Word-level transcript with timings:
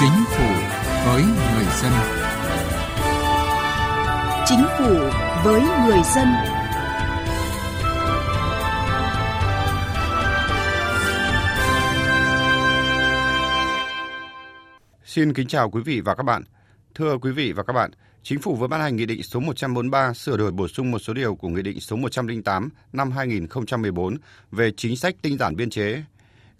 Chính 0.00 0.24
phủ 0.30 0.44
với 1.06 1.22
người 1.22 1.64
dân. 1.82 1.92
Chính 4.46 4.64
phủ 4.78 4.94
với 5.44 5.60
người 5.60 5.98
dân. 6.14 6.26
Xin 15.04 15.32
kính 15.32 15.48
chào 15.48 15.70
quý 15.70 15.82
vị 15.84 16.00
và 16.00 16.14
các 16.14 16.22
bạn. 16.22 16.42
Thưa 16.94 17.18
quý 17.18 17.30
vị 17.30 17.52
và 17.52 17.62
các 17.62 17.72
bạn, 17.72 17.90
Chính 18.22 18.38
phủ 18.38 18.54
vừa 18.54 18.66
ban 18.66 18.80
hành 18.80 18.96
Nghị 18.96 19.06
định 19.06 19.22
số 19.22 19.40
143 19.40 20.14
sửa 20.14 20.36
đổi 20.36 20.52
bổ 20.52 20.68
sung 20.68 20.90
một 20.90 20.98
số 20.98 21.14
điều 21.14 21.34
của 21.34 21.48
Nghị 21.48 21.62
định 21.62 21.80
số 21.80 21.96
108 21.96 22.68
năm 22.92 23.10
2014 23.10 24.16
về 24.50 24.70
chính 24.76 24.96
sách 24.96 25.14
tinh 25.22 25.38
giản 25.38 25.56
biên 25.56 25.70
chế. 25.70 26.02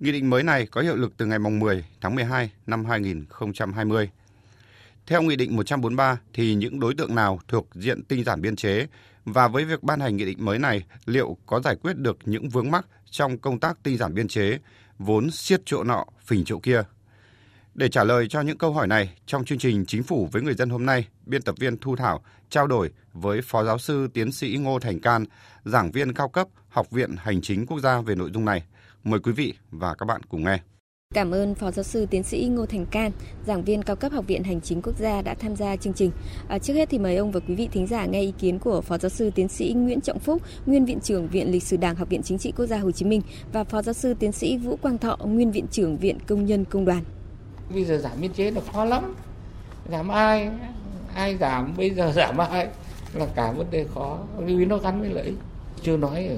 Nghị 0.00 0.12
định 0.12 0.30
mới 0.30 0.42
này 0.42 0.66
có 0.66 0.80
hiệu 0.80 0.96
lực 0.96 1.12
từ 1.16 1.26
ngày 1.26 1.38
10 1.38 1.84
tháng 2.00 2.14
12 2.14 2.50
năm 2.66 2.84
2020. 2.84 4.10
Theo 5.06 5.22
Nghị 5.22 5.36
định 5.36 5.56
143 5.56 6.20
thì 6.34 6.54
những 6.54 6.80
đối 6.80 6.94
tượng 6.94 7.14
nào 7.14 7.40
thuộc 7.48 7.68
diện 7.74 8.04
tinh 8.04 8.24
giản 8.24 8.40
biên 8.40 8.56
chế 8.56 8.86
và 9.24 9.48
với 9.48 9.64
việc 9.64 9.82
ban 9.82 10.00
hành 10.00 10.16
nghị 10.16 10.24
định 10.24 10.44
mới 10.44 10.58
này 10.58 10.84
liệu 11.06 11.36
có 11.46 11.60
giải 11.60 11.76
quyết 11.76 11.96
được 11.96 12.18
những 12.24 12.48
vướng 12.48 12.70
mắc 12.70 12.86
trong 13.10 13.38
công 13.38 13.60
tác 13.60 13.78
tinh 13.82 13.96
giản 13.96 14.14
biên 14.14 14.28
chế, 14.28 14.58
vốn 14.98 15.30
siết 15.30 15.62
chỗ 15.64 15.84
nọ, 15.84 16.04
phình 16.24 16.44
chỗ 16.44 16.58
kia 16.58 16.82
để 17.74 17.88
trả 17.88 18.04
lời 18.04 18.28
cho 18.28 18.40
những 18.40 18.58
câu 18.58 18.72
hỏi 18.72 18.86
này, 18.86 19.14
trong 19.26 19.44
chương 19.44 19.58
trình 19.58 19.84
Chính 19.86 20.02
phủ 20.02 20.28
với 20.32 20.42
người 20.42 20.54
dân 20.54 20.70
hôm 20.70 20.86
nay, 20.86 21.08
biên 21.26 21.42
tập 21.42 21.54
viên 21.58 21.78
Thu 21.78 21.96
Thảo 21.96 22.24
trao 22.50 22.66
đổi 22.66 22.90
với 23.12 23.40
Phó 23.42 23.64
Giáo 23.64 23.78
sư 23.78 24.08
Tiến 24.14 24.32
sĩ 24.32 24.56
Ngô 24.60 24.78
Thành 24.78 25.00
Can, 25.00 25.24
giảng 25.64 25.90
viên 25.90 26.12
cao 26.12 26.28
cấp 26.28 26.48
Học 26.68 26.90
viện 26.90 27.16
Hành 27.18 27.40
chính 27.40 27.66
Quốc 27.66 27.80
gia 27.80 28.00
về 28.00 28.14
nội 28.14 28.30
dung 28.34 28.44
này. 28.44 28.62
Mời 29.04 29.20
quý 29.20 29.32
vị 29.32 29.54
và 29.70 29.94
các 29.94 30.06
bạn 30.06 30.22
cùng 30.28 30.44
nghe. 30.44 30.58
Cảm 31.14 31.30
ơn 31.30 31.54
Phó 31.54 31.70
Giáo 31.70 31.82
sư 31.82 32.06
Tiến 32.10 32.22
sĩ 32.22 32.48
Ngô 32.50 32.66
Thành 32.66 32.86
Can, 32.86 33.12
giảng 33.46 33.64
viên 33.64 33.82
cao 33.82 33.96
cấp 33.96 34.12
Học 34.12 34.26
viện 34.26 34.44
Hành 34.44 34.60
chính 34.60 34.82
Quốc 34.82 34.98
gia 34.98 35.22
đã 35.22 35.34
tham 35.34 35.56
gia 35.56 35.76
chương 35.76 35.94
trình. 35.94 36.10
À, 36.48 36.58
trước 36.58 36.74
hết 36.74 36.88
thì 36.90 36.98
mời 36.98 37.16
ông 37.16 37.32
và 37.32 37.40
quý 37.40 37.54
vị 37.54 37.68
thính 37.72 37.86
giả 37.86 38.06
nghe 38.06 38.20
ý 38.20 38.32
kiến 38.38 38.58
của 38.58 38.80
Phó 38.80 38.98
Giáo 38.98 39.10
sư 39.10 39.30
Tiến 39.34 39.48
sĩ 39.48 39.72
Nguyễn 39.76 40.00
Trọng 40.00 40.18
Phúc, 40.18 40.42
Nguyên 40.66 40.84
Viện 40.84 41.00
trưởng 41.00 41.28
Viện 41.28 41.52
Lịch 41.52 41.62
sử 41.62 41.76
Đảng 41.76 41.96
Học 41.96 42.08
viện 42.08 42.22
Chính 42.22 42.38
trị 42.38 42.52
Quốc 42.56 42.66
gia 42.66 42.78
Hồ 42.78 42.90
Chí 42.90 43.04
Minh 43.04 43.22
và 43.52 43.64
Phó 43.64 43.82
Giáo 43.82 43.92
sư 43.92 44.14
Tiến 44.14 44.32
sĩ 44.32 44.56
Vũ 44.56 44.76
Quang 44.76 44.98
Thọ, 44.98 45.16
Nguyên 45.16 45.52
Viện 45.52 45.66
trưởng 45.70 45.96
Viện 45.96 46.18
Công 46.26 46.46
nhân 46.46 46.64
Công 46.64 46.84
đoàn. 46.84 47.04
Bây 47.74 47.84
giờ 47.84 47.98
giảm 47.98 48.20
biên 48.20 48.32
chế 48.32 48.50
là 48.50 48.60
khó 48.72 48.84
lắm. 48.84 49.14
Giảm 49.90 50.08
ai 50.08 50.50
ai 51.14 51.36
giảm 51.36 51.74
bây 51.76 51.90
giờ 51.90 52.12
giảm 52.16 52.38
ai 52.38 52.68
là 53.14 53.26
cả 53.34 53.52
vấn 53.52 53.66
đề 53.70 53.86
khó. 53.94 54.18
Vì 54.38 54.64
nó 54.64 54.78
gắn 54.78 55.00
với 55.00 55.10
lợi 55.10 55.24
ích. 55.24 55.38
Chưa 55.82 55.96
nói 55.96 56.26
ở 56.26 56.36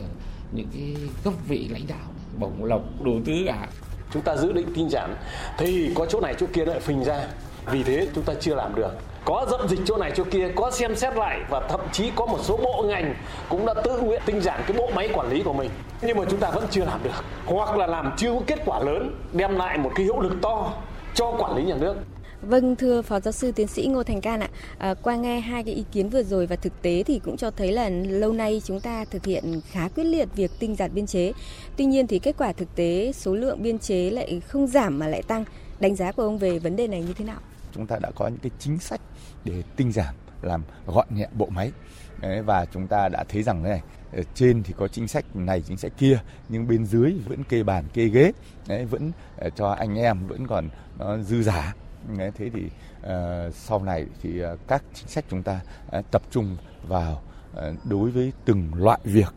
những 0.53 0.69
cái 0.73 0.97
cấp 1.25 1.35
vị 1.49 1.69
lãnh 1.69 1.87
đạo 1.87 2.12
bổng 2.39 2.65
lộc, 2.65 2.83
đủ 3.01 3.13
thứ 3.27 3.33
cả. 3.47 3.67
Chúng 4.13 4.23
ta 4.23 4.37
giữ 4.37 4.53
định 4.53 4.73
tinh 4.75 4.91
giản 4.91 5.15
thì 5.59 5.93
có 5.95 6.07
chỗ 6.07 6.21
này 6.21 6.35
chỗ 6.39 6.47
kia 6.53 6.65
lại 6.65 6.81
phình 6.81 7.05
ra. 7.05 7.21
Vì 7.67 7.83
thế 7.83 8.09
chúng 8.15 8.25
ta 8.25 8.33
chưa 8.41 8.55
làm 8.55 8.75
được. 8.75 8.91
Có 9.25 9.47
dậm 9.51 9.69
dịch 9.69 9.81
chỗ 9.85 9.97
này 9.97 10.13
chỗ 10.15 10.25
kia, 10.31 10.49
có 10.57 10.71
xem 10.71 10.97
xét 10.97 11.17
lại 11.17 11.41
và 11.51 11.69
thậm 11.69 11.81
chí 11.93 12.11
có 12.17 12.27
một 12.27 12.39
số 12.43 12.57
bộ 12.57 12.83
ngành 12.83 13.15
cũng 13.49 13.67
đã 13.67 13.75
tự 13.85 13.99
nguyện 14.01 14.23
tinh 14.27 14.41
giản 14.41 14.61
cái 14.67 14.77
bộ 14.79 14.91
máy 14.95 15.09
quản 15.13 15.31
lý 15.31 15.43
của 15.43 15.53
mình. 15.53 15.71
Nhưng 16.03 16.19
mà 16.19 16.25
chúng 16.31 16.41
ta 16.41 16.51
vẫn 16.51 16.65
chưa 16.71 16.85
làm 16.85 17.01
được. 17.03 17.25
Hoặc 17.47 17.77
là 17.77 17.87
làm 17.87 18.13
chưa 18.17 18.33
có 18.33 18.41
kết 18.47 18.59
quả 18.65 18.81
lớn, 18.81 19.15
đem 19.33 19.57
lại 19.57 19.79
một 19.79 19.91
cái 19.95 20.05
hiệu 20.05 20.21
lực 20.21 20.33
to 20.43 20.73
cho 21.15 21.33
quản 21.39 21.57
lý 21.57 21.65
nhà 21.65 21.77
nước. 21.81 21.97
Vâng, 22.43 22.77
thưa 22.77 23.03
Phó 23.03 23.21
Giáo 23.21 23.33
sư 23.33 23.53
Tiến 23.53 23.67
sĩ 23.67 23.87
Ngô 23.87 24.03
Thành 24.03 24.21
Can 24.21 24.41
ạ, 24.41 24.49
à, 24.79 24.95
qua 24.95 25.17
nghe 25.17 25.41
hai 25.41 25.65
cái 25.65 25.75
ý 25.75 25.85
kiến 25.93 26.09
vừa 26.09 26.23
rồi 26.23 26.47
và 26.47 26.57
thực 26.57 26.83
tế 26.83 27.03
thì 27.07 27.19
cũng 27.19 27.37
cho 27.37 27.51
thấy 27.51 27.73
là 27.73 27.89
lâu 27.89 28.33
nay 28.33 28.63
chúng 28.65 28.81
ta 28.81 29.05
thực 29.05 29.25
hiện 29.27 29.61
khá 29.71 29.89
quyết 29.89 30.05
liệt 30.05 30.29
việc 30.37 30.51
tinh 30.59 30.77
giản 30.77 30.95
biên 30.95 31.07
chế. 31.07 31.33
Tuy 31.77 31.85
nhiên 31.85 32.07
thì 32.07 32.19
kết 32.19 32.35
quả 32.39 32.53
thực 32.53 32.75
tế 32.77 33.13
số 33.15 33.35
lượng 33.35 33.63
biên 33.63 33.79
chế 33.79 34.11
lại 34.11 34.41
không 34.49 34.67
giảm 34.67 34.99
mà 34.99 35.09
lại 35.09 35.23
tăng. 35.23 35.45
Đánh 35.81 35.97
giá 35.97 36.13
của 36.13 36.23
ông 36.23 36.39
về 36.39 36.59
vấn 36.59 36.77
đề 36.77 36.87
này 36.87 37.03
như 37.03 37.13
thế 37.13 37.25
nào? 37.25 37.41
Chúng 37.75 37.87
ta 37.87 37.99
đã 37.99 38.11
có 38.15 38.29
những 38.29 38.41
cái 38.43 38.51
chính 38.59 38.79
sách 38.79 39.01
để 39.45 39.63
tinh 39.77 39.93
giảm, 39.93 40.15
làm 40.43 40.63
gọn 40.87 41.07
nhẹ 41.11 41.29
bộ 41.33 41.47
máy. 41.47 41.73
Đấy, 42.21 42.43
và 42.43 42.67
chúng 42.73 42.87
ta 42.87 43.09
đã 43.09 43.25
thấy 43.29 43.43
rằng 43.43 43.63
này 43.63 43.81
ờ, 44.13 44.23
trên 44.35 44.63
thì 44.63 44.75
có 44.77 44.89
chính 44.89 45.09
sách 45.09 45.37
này 45.37 45.63
chính 45.69 45.77
sách 45.77 45.93
kia 45.99 46.19
nhưng 46.49 46.69
bên 46.69 46.87
dưới 46.87 47.13
vẫn 47.29 47.45
kê 47.45 47.63
bàn 47.63 47.85
kê 47.93 48.09
ghế 48.09 48.33
đấy, 48.69 48.85
vẫn 48.85 49.13
ờ, 49.37 49.51
cho 49.51 49.69
anh 49.69 49.99
em 49.99 50.27
vẫn 50.27 50.47
còn 50.47 50.69
nó 50.99 51.19
dư 51.19 51.43
giả 51.43 51.75
thế 52.17 52.51
thì 52.55 52.65
uh, 52.67 53.55
sau 53.55 53.83
này 53.83 54.07
thì 54.23 54.45
uh, 54.45 54.59
các 54.69 54.85
chính 54.95 55.09
sách 55.09 55.25
chúng 55.31 55.43
ta 55.43 55.61
uh, 55.99 56.11
tập 56.11 56.23
trung 56.31 56.57
vào 56.89 57.23
uh, 57.53 57.59
đối 57.85 58.11
với 58.11 58.33
từng 58.45 58.75
loại 58.75 58.99
việc 59.05 59.35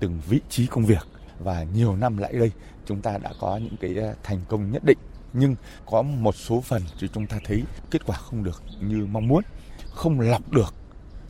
từng 0.00 0.20
vị 0.28 0.40
trí 0.48 0.66
công 0.66 0.84
việc. 0.84 1.06
Và 1.38 1.62
nhiều 1.62 1.96
năm 1.96 2.18
lại 2.18 2.32
đây 2.32 2.52
chúng 2.86 3.02
ta 3.02 3.18
đã 3.18 3.32
có 3.40 3.56
những 3.56 3.76
cái 3.80 4.14
thành 4.22 4.40
công 4.48 4.70
nhất 4.70 4.84
định. 4.84 4.98
Nhưng 5.32 5.56
có 5.86 6.02
một 6.02 6.34
số 6.34 6.60
phần 6.60 6.82
thì 7.00 7.08
chúng 7.14 7.26
ta 7.26 7.38
thấy 7.44 7.64
kết 7.90 8.06
quả 8.06 8.16
không 8.16 8.44
được 8.44 8.62
như 8.80 9.06
mong 9.06 9.28
muốn 9.28 9.42
không 9.90 10.20
lọc 10.20 10.52
được 10.52 10.74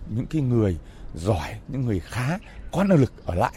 những 0.08 0.26
cái 0.26 0.42
người 0.42 0.78
giỏi 1.14 1.54
những 1.68 1.86
người 1.86 2.00
khá 2.00 2.38
có 2.72 2.84
năng 2.84 2.98
lực 2.98 3.12
ở 3.26 3.34
lại. 3.34 3.52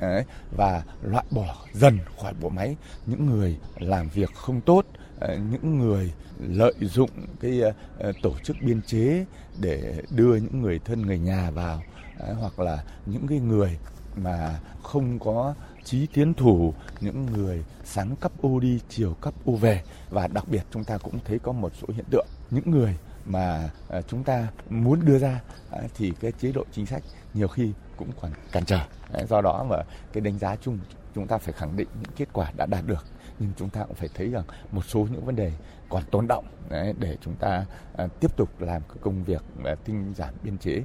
Đấy, 0.00 0.24
và 0.56 0.82
loại 1.02 1.24
bỏ 1.30 1.56
dần 1.72 1.98
khỏi 2.20 2.34
bộ 2.40 2.48
máy 2.48 2.76
những 3.06 3.26
người 3.26 3.58
làm 3.78 4.08
việc 4.08 4.34
không 4.34 4.60
tốt 4.60 4.86
Ờ, 5.20 5.38
những 5.50 5.78
người 5.78 6.12
lợi 6.38 6.74
dụng 6.80 7.10
cái 7.40 7.60
ờ, 7.60 7.72
ờ, 7.98 8.12
tổ 8.22 8.32
chức 8.44 8.56
biên 8.62 8.82
chế 8.82 9.24
để 9.60 10.02
đưa 10.10 10.36
những 10.36 10.62
người 10.62 10.78
thân 10.84 11.02
người 11.02 11.18
nhà 11.18 11.50
vào 11.50 11.82
hoặc 12.40 12.58
là 12.58 12.84
những 13.06 13.26
cái 13.26 13.38
người 13.38 13.78
mà 14.16 14.60
không 14.82 15.18
có 15.18 15.54
trí 15.84 16.06
tiến 16.06 16.34
thủ, 16.34 16.74
những 17.00 17.26
người 17.26 17.64
sáng 17.84 18.16
cấp 18.16 18.32
ô 18.42 18.60
đi, 18.60 18.80
chiều 18.88 19.14
cấp 19.14 19.34
ô 19.44 19.52
về. 19.56 19.82
Và 20.10 20.28
đặc 20.28 20.44
biệt 20.48 20.62
chúng 20.70 20.84
ta 20.84 20.98
cũng 20.98 21.18
thấy 21.24 21.38
có 21.38 21.52
một 21.52 21.72
số 21.80 21.86
hiện 21.94 22.04
tượng. 22.10 22.26
Những 22.50 22.70
người 22.70 22.96
mà 23.26 23.70
chúng 24.08 24.24
ta 24.24 24.48
muốn 24.70 25.04
đưa 25.04 25.18
ra 25.18 25.40
thì 25.96 26.12
cái 26.20 26.32
chế 26.32 26.52
độ 26.52 26.64
chính 26.72 26.86
sách 26.86 27.02
nhiều 27.34 27.48
khi 27.48 27.72
cũng 27.96 28.08
còn 28.20 28.30
cản 28.52 28.64
trở. 28.64 28.80
Do 29.28 29.40
đó 29.40 29.66
mà 29.70 29.76
cái 30.12 30.20
đánh 30.20 30.38
giá 30.38 30.56
chung, 30.56 30.78
chúng 31.14 31.26
ta 31.26 31.38
phải 31.38 31.52
khẳng 31.52 31.76
định 31.76 31.88
những 32.02 32.12
kết 32.16 32.28
quả 32.32 32.52
đã 32.56 32.66
đạt 32.66 32.86
được 32.86 33.04
nhưng 33.40 33.50
chúng 33.56 33.70
ta 33.70 33.84
cũng 33.84 33.96
phải 33.96 34.08
thấy 34.14 34.28
rằng 34.28 34.44
một 34.72 34.84
số 34.84 35.06
những 35.12 35.24
vấn 35.24 35.36
đề 35.36 35.52
còn 35.88 36.02
tồn 36.10 36.26
động 36.26 36.44
để 36.98 37.16
chúng 37.20 37.34
ta 37.34 37.64
à, 37.96 38.06
tiếp 38.20 38.36
tục 38.36 38.60
làm 38.60 38.82
cái 38.88 38.96
công 39.00 39.24
việc 39.24 39.42
tinh 39.84 40.12
giản 40.16 40.34
biên 40.42 40.58
chế 40.58 40.82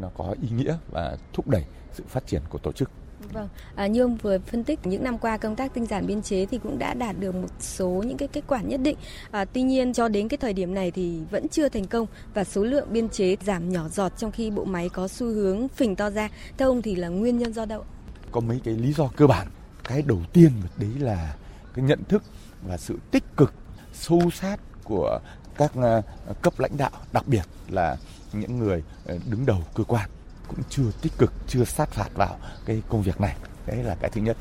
nó 0.00 0.10
có 0.16 0.34
ý 0.42 0.48
nghĩa 0.56 0.76
và 0.90 1.16
thúc 1.32 1.48
đẩy 1.48 1.64
sự 1.92 2.04
phát 2.08 2.26
triển 2.26 2.42
của 2.48 2.58
tổ 2.58 2.72
chức. 2.72 2.90
Vâng, 3.32 3.48
à, 3.74 3.86
như 3.86 4.02
ông 4.02 4.16
vừa 4.16 4.38
phân 4.38 4.64
tích 4.64 4.86
những 4.86 5.04
năm 5.04 5.18
qua 5.18 5.36
công 5.36 5.56
tác 5.56 5.74
tinh 5.74 5.86
giản 5.86 6.06
biên 6.06 6.22
chế 6.22 6.46
thì 6.46 6.58
cũng 6.58 6.78
đã 6.78 6.94
đạt 6.94 7.18
được 7.18 7.34
một 7.34 7.48
số 7.60 7.88
những 7.88 8.16
cái 8.16 8.28
kết 8.28 8.44
quả 8.46 8.60
nhất 8.60 8.80
định. 8.80 8.96
À, 9.30 9.44
tuy 9.44 9.62
nhiên 9.62 9.92
cho 9.92 10.08
đến 10.08 10.28
cái 10.28 10.38
thời 10.38 10.52
điểm 10.52 10.74
này 10.74 10.90
thì 10.90 11.20
vẫn 11.30 11.48
chưa 11.48 11.68
thành 11.68 11.86
công 11.86 12.06
và 12.34 12.44
số 12.44 12.64
lượng 12.64 12.88
biên 12.90 13.08
chế 13.08 13.36
giảm 13.44 13.68
nhỏ 13.68 13.88
giọt 13.88 14.12
trong 14.16 14.32
khi 14.32 14.50
bộ 14.50 14.64
máy 14.64 14.88
có 14.88 15.08
xu 15.08 15.26
hướng 15.26 15.68
phình 15.68 15.96
to 15.96 16.10
ra. 16.10 16.28
Theo 16.58 16.68
ông 16.68 16.82
thì 16.82 16.94
là 16.96 17.08
nguyên 17.08 17.38
nhân 17.38 17.52
do 17.52 17.64
đâu? 17.64 17.84
Có 18.32 18.40
mấy 18.40 18.60
cái 18.64 18.74
lý 18.74 18.92
do 18.92 19.08
cơ 19.16 19.26
bản. 19.26 19.48
Cái 19.84 20.02
đầu 20.02 20.20
tiên 20.32 20.50
đấy 20.76 20.90
là 20.98 21.34
cái 21.74 21.84
nhận 21.84 22.04
thức 22.08 22.22
và 22.62 22.76
sự 22.76 22.98
tích 23.10 23.24
cực 23.36 23.54
sâu 23.92 24.30
sát 24.30 24.60
của 24.84 25.20
các 25.56 25.72
à, 25.74 26.02
cấp 26.42 26.60
lãnh 26.60 26.76
đạo, 26.76 26.90
đặc 27.12 27.26
biệt 27.26 27.42
là 27.68 27.96
những 28.32 28.58
người 28.58 28.82
ờ, 29.06 29.18
đứng 29.30 29.46
đầu 29.46 29.58
cơ 29.74 29.84
quan 29.84 30.10
cũng 30.48 30.58
chưa 30.70 30.90
tích 31.02 31.12
cực 31.18 31.32
chưa 31.48 31.64
sát 31.64 31.90
phạt 31.90 32.08
vào 32.14 32.38
cái 32.66 32.82
công 32.88 33.02
việc 33.02 33.20
này. 33.20 33.36
Đấy 33.66 33.76
là 33.76 33.94
cái 34.00 34.10
thứ 34.10 34.20
nhất. 34.20 34.36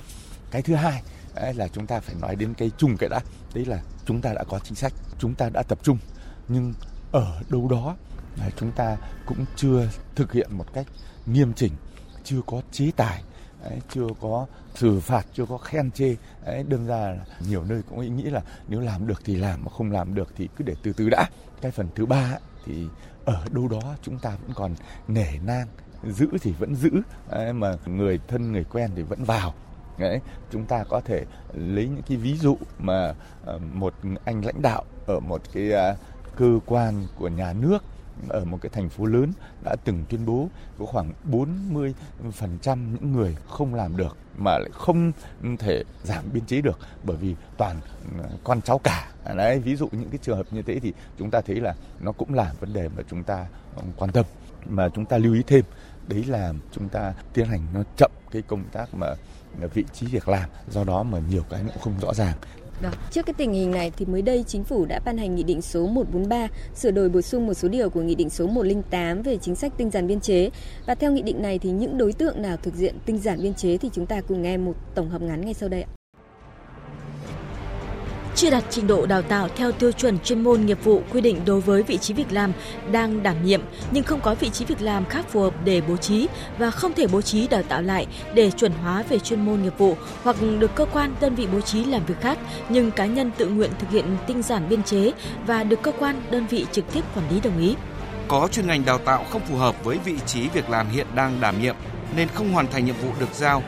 Cái 0.52 0.62
thứ 0.62 0.76
hai 0.76 1.02
đấy 1.36 1.54
là 1.54 1.68
chúng 1.68 1.88
ta 1.88 2.00
phải 2.00 2.16
nói 2.22 2.36
đến 2.36 2.54
cái 2.54 2.72
chung 2.78 2.98
cái 2.98 3.10
đã. 3.10 3.20
Đấy 3.54 3.66
là 3.66 3.82
chúng 4.06 4.22
ta 4.22 4.34
đã 4.34 4.44
có 4.44 4.60
chính 4.60 4.76
sách 4.76 4.94
chúng 5.20 5.36
ta 5.36 5.50
đã 5.50 5.64
tập 5.64 5.80
trung 5.84 5.98
nhưng 6.48 6.74
ở 7.12 7.42
đâu 7.50 7.68
đó 7.70 7.96
chúng 8.58 8.72
ta 8.72 8.98
cũng 9.26 9.46
chưa 9.56 9.90
thực 10.16 10.34
hiện 10.34 10.58
một 10.58 10.74
cách 10.74 10.88
nghiêm 11.26 11.54
chỉnh 11.54 11.74
chưa 12.24 12.42
có 12.46 12.62
chế 12.72 12.92
tài 12.96 13.24
ấy, 13.63 13.79
chưa 13.90 14.07
có 14.22 14.46
xử 14.75 15.00
phạt 15.00 15.25
chưa 15.33 15.45
có 15.45 15.57
khen 15.57 15.92
chê. 15.92 16.15
Ấy, 16.45 16.63
đâm 16.63 16.88
ra 16.88 16.98
là 16.98 17.25
nhiều 17.48 17.63
nơi 17.63 17.81
cũng 17.89 18.18
nghĩ 18.18 18.24
là 18.24 18.42
nếu 18.68 18.80
làm 18.80 19.07
được 19.07 19.21
thì 19.25 19.36
làm 19.36 19.63
mà 19.65 19.71
không 19.71 19.92
làm 19.92 20.15
được 20.15 20.33
thì 20.36 20.50
cứ 20.56 20.63
để 20.63 20.75
từ 20.83 20.94
từ 20.94 21.10
đã. 21.10 21.30
Cái 21.62 21.71
phần 21.71 21.88
thứ 21.95 22.06
ba 22.06 22.38
thì 22.65 22.88
ở 23.25 23.45
đâu 23.51 23.68
đó 23.68 23.95
chúng 24.01 24.19
ta 24.19 24.30
vẫn 24.30 24.51
còn 24.56 24.75
nể 25.07 25.27
nang 25.45 25.68
giữ 26.04 26.27
thì 26.42 26.51
vẫn 26.51 26.75
giữ. 26.75 26.92
Ấy, 27.30 27.54
mà 27.54 27.77
người 27.86 28.19
thân 28.27 28.51
người 28.51 28.63
quen 28.63 28.92
thì 28.95 29.04
vẫn 29.04 29.24
vào. 29.24 29.54
Đấy 29.98 30.19
chúng 30.51 30.66
ta 30.66 30.83
có 30.83 31.01
thể 31.01 31.25
lấy 31.54 31.88
những 31.88 32.01
cái 32.07 32.18
ví 32.18 32.38
dụ 32.38 32.57
mà 32.80 33.13
ờ, 33.45 33.59
một 33.74 33.94
anh 34.25 34.45
lãnh 34.45 34.62
đạo 34.62 34.83
ở 35.07 35.19
một 35.19 35.42
cái 35.54 35.71
à, 35.74 35.95
cơ 36.36 36.59
quan 36.66 37.07
của 37.16 37.27
nhà 37.27 37.54
nước 37.54 37.83
ở 38.30 38.45
một 38.45 38.57
cái 38.62 38.69
thành 38.69 38.89
phố 38.89 39.06
lớn 39.06 39.31
đã 39.63 39.75
từng 39.86 40.04
tuyên 40.10 40.25
bố 40.25 40.50
có 40.80 40.86
khoảng 40.86 41.13
40% 41.31 41.94
những 42.94 43.12
người 43.13 43.36
không 43.48 43.75
làm 43.75 43.98
được 43.98 44.18
mà 44.38 44.57
lại 44.57 44.69
không 44.74 45.12
thể 45.60 45.83
giảm 46.04 46.24
biên 46.33 46.45
chế 46.45 46.62
được 46.62 46.80
bởi 47.04 47.18
vì 47.18 47.36
toàn 47.57 47.80
ừ, 48.18 48.24
con 48.44 48.62
cháu 48.62 48.77
cả. 48.77 49.12
Đấy, 49.36 49.60
ví 49.60 49.75
dụ 49.75 49.89
những 49.92 50.10
cái 50.10 50.19
trường 50.21 50.38
hợp 50.38 50.45
như 50.51 50.62
thế 50.62 50.80
thì 50.80 50.94
chúng 51.19 51.31
ta 51.31 51.42
thấy 51.42 51.56
là 51.56 51.75
nó 52.00 52.12
cũng 52.12 52.33
là 52.33 52.54
vấn 52.60 52.74
đề 52.74 52.89
mà 52.98 53.04
chúng 53.10 53.24
ta 53.24 53.45
ừ, 53.75 53.81
quan 53.98 54.12
tâm. 54.12 54.25
Mà 54.66 54.89
chúng 54.89 55.06
ta 55.06 55.18
lưu 55.18 55.33
ý 55.33 55.44
thêm, 55.48 55.66
đấy 56.07 56.24
là 56.27 56.54
chúng 56.71 56.89
ta 56.89 57.13
tiến 57.33 57.45
hành 57.48 57.62
nó 57.74 57.83
chậm 57.98 58.12
cái 58.31 58.42
công 58.42 58.63
tác 58.71 58.94
mà 58.94 59.07
ừ, 59.62 59.68
vị 59.74 59.83
trí 59.94 60.07
việc 60.07 60.27
làm. 60.27 60.50
Do 60.69 60.83
đó 60.83 61.04
mà 61.04 61.19
nhiều 61.30 61.44
cái 61.50 61.63
nó 61.63 61.69
cũng 61.74 61.81
không 61.81 62.00
rõ 62.01 62.13
ràng. 62.13 62.38
Trước 63.12 63.25
cái 63.25 63.34
tình 63.38 63.54
hình 63.54 63.72
này 63.72 63.92
thì 63.98 64.06
mới 64.06 64.22
đây 64.22 64.44
chính 64.48 64.64
phủ 64.64 64.86
đã 64.86 65.00
ban 65.06 65.18
hành 65.18 65.36
nghị 65.36 65.44
định 65.44 65.62
số 65.62 65.88
143 65.88 66.48
sửa 66.75 66.92
đổi 66.92 67.10
bổ 67.10 67.22
sung 67.22 67.48
một 67.48 67.54
số 67.54 67.68
điều 67.68 67.90
của 67.90 68.02
nghị 68.02 68.16
định 68.16 68.30
số 68.30 68.48
108 68.48 69.22
về 69.22 69.38
chính 69.38 69.56
sách 69.56 69.74
tinh 69.78 69.90
giản 69.90 70.08
biên 70.08 70.20
chế. 70.20 70.50
Và 70.86 70.96
theo 70.96 71.12
nghị 71.12 71.22
định 71.22 71.42
này 71.42 71.60
thì 71.60 71.72
những 71.72 71.98
đối 71.98 72.14
tượng 72.14 72.42
nào 72.42 72.58
thực 72.58 72.75
hiện 72.78 72.96
tinh 73.06 73.18
giản 73.18 73.42
biên 73.42 73.54
chế 73.54 73.78
thì 73.78 73.90
chúng 73.94 74.06
ta 74.06 74.22
cùng 74.22 74.42
nghe 74.42 74.58
một 74.58 74.75
tổng 74.96 75.10
hợp 75.10 75.22
ngắn 75.22 75.46
ngay 75.46 75.54
sau 75.54 75.70
đây 75.70 75.81
ạ 75.81 76.03
chưa 78.44 78.50
đạt 78.50 78.63
trình 78.69 78.88
độ 78.88 79.06
đào 79.06 79.22
tạo 79.22 79.48
theo 79.56 79.72
tiêu 79.72 79.92
chuẩn 79.92 80.19
chuyên 80.19 80.44
môn 80.44 80.66
nghiệp 80.66 80.84
vụ 80.84 81.01
quy 81.12 81.22
định 81.22 81.42
đối 81.45 81.62
với 81.62 81.84
vị 81.84 81.98
trí 81.98 82.13
việc 82.13 82.31
làm 82.31 82.51
đang 82.92 83.24
đảm 83.24 83.45
nhiệm, 83.45 83.62
nhưng 83.92 84.04
không 84.04 84.22
có 84.22 84.36
vị 84.36 84.50
trí 84.50 84.66
việc 84.66 84.81
làm 84.81 85.06
khác 85.06 85.25
phù 85.30 85.42
hợp 85.42 85.54
để 85.66 85.81
bố 85.88 85.98
trí 85.98 86.28
và 86.57 86.72
không 86.72 86.94
thể 86.94 87.07
bố 87.07 87.22
trí 87.22 87.48
đào 87.48 87.63
tạo 87.63 87.81
lại 87.81 88.07
để 88.34 88.51
chuẩn 88.51 88.72
hóa 88.72 89.04
về 89.10 89.19
chuyên 89.19 89.45
môn 89.45 89.63
nghiệp 89.63 89.78
vụ 89.78 89.98
hoặc 90.24 90.36
được 90.60 90.75
cơ 90.75 90.86
quan 90.86 91.16
đơn 91.22 91.36
vị 91.36 91.48
bố 91.54 91.62
trí 91.62 91.86
làm 91.86 92.06
việc 92.06 92.22
khác, 92.22 92.38
nhưng 92.69 92.92
cá 92.92 93.06
nhân 93.06 93.31
tự 93.38 93.48
nguyện 93.48 93.72
thực 93.80 93.90
hiện 93.90 94.18
tinh 94.28 94.42
giản 94.42 94.69
biên 94.69 94.84
chế 94.84 95.12
và 95.48 95.63
được 95.63 95.81
cơ 95.81 95.92
quan 96.00 96.22
đơn 96.31 96.48
vị 96.48 96.66
trực 96.72 96.94
tiếp 96.94 97.01
quản 97.16 97.30
lý 97.30 97.40
đồng 97.40 97.60
ý. 97.60 97.75
Có 98.28 98.48
chuyên 98.51 98.68
ngành 98.68 98.86
đào 98.86 98.98
tạo 98.98 99.25
không 99.31 99.42
phù 99.50 99.56
hợp 99.56 99.84
với 99.84 99.98
vị 100.06 100.16
trí 100.25 100.50
việc 100.50 100.69
làm 100.69 100.90
hiện 100.90 101.07
đang 101.16 101.42
đảm 101.42 101.62
nhiệm 101.62 101.75
nên 102.16 102.28
không 102.28 102.51
hoàn 102.51 102.68
thành 102.68 102.86
nhiệm 102.86 102.95
vụ 102.95 103.10
được 103.19 103.34
giao, 103.34 103.63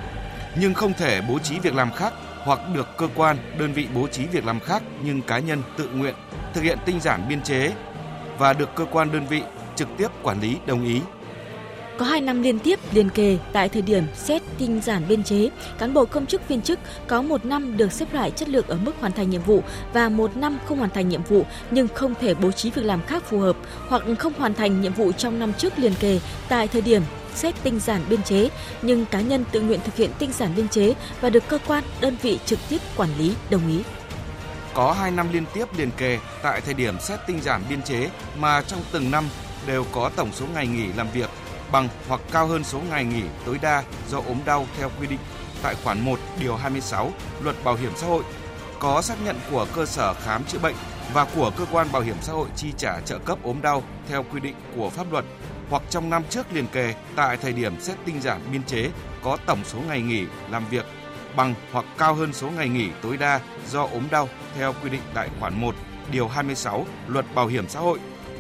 nhưng 0.60 0.74
không 0.74 0.94
thể 0.94 1.22
bố 1.30 1.40
trí 1.40 1.60
việc 1.60 1.76
làm 1.76 1.92
khác 1.92 2.14
hoặc 2.46 2.60
được 2.74 2.88
cơ 2.98 3.08
quan, 3.16 3.38
đơn 3.60 3.74
vị 3.74 3.88
bố 3.96 4.08
trí 4.08 4.26
việc 4.26 4.46
làm 4.46 4.60
khác 4.60 4.84
nhưng 5.04 5.22
cá 5.22 5.40
nhân 5.40 5.62
tự 5.78 5.90
nguyện 5.90 6.16
thực 6.54 6.62
hiện 6.62 6.78
tinh 6.86 7.00
giản 7.00 7.26
biên 7.30 7.42
chế 7.42 7.72
và 8.38 8.54
được 8.54 8.70
cơ 8.76 8.86
quan 8.92 9.12
đơn 9.12 9.26
vị 9.30 9.42
trực 9.76 9.88
tiếp 9.98 10.08
quản 10.24 10.42
lý 10.42 10.58
đồng 10.66 10.86
ý. 10.86 11.02
Có 11.98 12.06
2 12.06 12.22
năm 12.22 12.42
liên 12.42 12.60
tiếp 12.60 12.80
liền 12.94 13.10
kề 13.10 13.38
tại 13.54 13.70
thời 13.70 13.82
điểm 13.82 14.04
xét 14.16 14.42
tinh 14.58 14.82
giản 14.82 15.04
biên 15.08 15.24
chế, 15.24 15.50
cán 15.78 15.94
bộ 15.94 16.06
công 16.06 16.26
chức 16.26 16.48
viên 16.48 16.62
chức 16.62 16.80
có 17.08 17.22
một 17.22 17.46
năm 17.46 17.78
được 17.78 17.92
xếp 17.92 18.14
loại 18.14 18.32
chất 18.32 18.50
lượng 18.50 18.66
ở 18.68 18.78
mức 18.78 18.92
hoàn 19.00 19.12
thành 19.12 19.30
nhiệm 19.30 19.42
vụ 19.42 19.64
và 19.94 20.10
một 20.10 20.38
năm 20.38 20.58
không 20.66 20.78
hoàn 20.78 20.90
thành 20.90 21.10
nhiệm 21.10 21.24
vụ 21.24 21.46
nhưng 21.72 21.88
không 21.88 22.14
thể 22.22 22.34
bố 22.34 22.52
trí 22.52 22.72
việc 22.72 22.86
làm 22.86 23.04
khác 23.04 23.24
phù 23.24 23.40
hợp 23.40 23.56
hoặc 23.88 24.04
không 24.20 24.34
hoàn 24.38 24.54
thành 24.54 24.82
nhiệm 24.82 24.94
vụ 24.94 25.12
trong 25.12 25.40
năm 25.40 25.54
trước 25.54 25.80
liền 25.80 25.94
kề 26.00 26.20
tại 26.50 26.68
thời 26.68 26.82
điểm 26.82 27.02
xét 27.36 27.56
tinh 27.64 27.80
giản 27.80 28.02
biên 28.10 28.24
chế, 28.24 28.50
nhưng 28.82 29.06
cá 29.06 29.22
nhân 29.22 29.46
tự 29.52 29.62
nguyện 29.62 29.80
thực 29.86 29.96
hiện 29.96 30.12
tinh 30.20 30.32
giản 30.34 30.56
biên 30.56 30.70
chế 30.70 30.94
và 31.22 31.30
được 31.30 31.44
cơ 31.48 31.60
quan, 31.68 31.84
đơn 32.02 32.18
vị 32.22 32.40
trực 32.46 32.60
tiếp 32.70 32.82
quản 32.98 33.10
lý 33.18 33.34
đồng 33.50 33.68
ý. 33.68 33.84
Có 34.74 34.92
2 34.92 35.12
năm 35.12 35.28
liên 35.32 35.46
tiếp 35.54 35.66
liền 35.78 35.92
kề 35.92 36.20
tại 36.44 36.62
thời 36.62 36.74
điểm 36.74 37.00
xét 37.00 37.20
tinh 37.28 37.42
giản 37.42 37.64
biên 37.70 37.82
chế 37.82 38.10
mà 38.40 38.62
trong 38.62 38.82
từng 38.92 39.12
năm 39.12 39.26
đều 39.68 39.86
có 39.92 40.12
tổng 40.16 40.30
số 40.34 40.46
ngày 40.54 40.68
nghỉ 40.68 40.88
làm 40.98 41.08
việc 41.14 41.30
bằng 41.72 41.90
hoặc 42.08 42.22
cao 42.32 42.48
hơn 42.48 42.64
số 42.64 42.80
ngày 42.90 43.06
nghỉ 43.06 43.24
tối 43.46 43.60
đa 43.62 43.84
do 44.10 44.18
ốm 44.18 44.40
đau 44.46 44.68
theo 44.78 44.92
quy 45.00 45.08
định 45.08 45.20
tại 45.62 45.76
khoản 45.84 46.02
1 46.02 46.20
điều 46.40 46.56
26 46.56 47.12
Luật 47.44 47.56
Bảo 47.64 47.76
hiểm 47.76 47.92
xã 47.96 48.08
hội 48.08 48.24
có 48.80 49.02
xác 49.02 49.16
nhận 49.26 49.36
của 49.52 49.68
cơ 49.76 49.86
sở 49.86 50.14
khám 50.14 50.44
chữa 50.44 50.60
bệnh 50.60 50.76
và 51.14 51.26
của 51.36 51.52
cơ 51.58 51.66
quan 51.72 51.92
bảo 51.92 52.02
hiểm 52.02 52.16
xã 52.22 52.34
hội 52.34 52.48
chi 52.56 52.68
trả 52.78 53.00
trợ 53.06 53.20
cấp 53.20 53.38
ốm 53.44 53.62
đau 53.62 53.84
theo 54.08 54.26
quy 54.34 54.40
định 54.40 54.56
của 54.76 54.90
pháp 54.90 55.12
luật 55.12 55.26
hoặc 55.70 55.84
trong 55.90 56.10
năm 56.10 56.24
trước 56.30 56.54
liền 56.54 56.68
kề 56.68 56.94
tại 57.16 57.38
thời 57.38 57.54
điểm 57.54 57.80
xét 57.80 57.98
tinh 58.06 58.22
giản 58.22 58.42
biên 58.52 58.64
chế 58.64 58.90
có 59.22 59.38
tổng 59.46 59.60
số 59.64 59.80
ngày 59.88 60.02
nghỉ 60.02 60.26
làm 60.50 60.64
việc 60.70 60.86
bằng 61.36 61.54
hoặc 61.72 61.86
cao 61.98 62.14
hơn 62.14 62.34
số 62.34 62.50
ngày 62.50 62.70
nghỉ 62.70 62.90
tối 63.02 63.18
đa 63.18 63.40
do 63.68 63.84
ốm 63.84 64.04
đau 64.12 64.30
theo 64.58 64.74
quy 64.84 64.90
định 64.90 65.02
tại 65.14 65.30
khoản 65.40 65.62
1 65.62 65.76
điều 66.12 66.28
26 66.28 66.86
Luật 67.08 67.26
Bảo 67.36 67.48
hiểm 67.48 67.70
xã 67.70 67.80
hội 67.80 68.00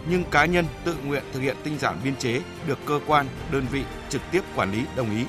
nhưng 0.10 0.24
cá 0.24 0.46
nhân 0.46 0.66
tự 0.84 0.96
nguyện 1.06 1.24
thực 1.34 1.40
hiện 1.40 1.56
tinh 1.64 1.78
giản 1.78 1.98
biên 2.04 2.16
chế 2.16 2.42
được 2.68 2.80
cơ 2.86 3.00
quan, 3.08 3.26
đơn 3.52 3.66
vị 3.72 3.84
trực 4.10 4.22
tiếp 4.32 4.42
quản 4.56 4.72
lý 4.72 4.84
đồng 4.96 5.18
ý. 5.18 5.26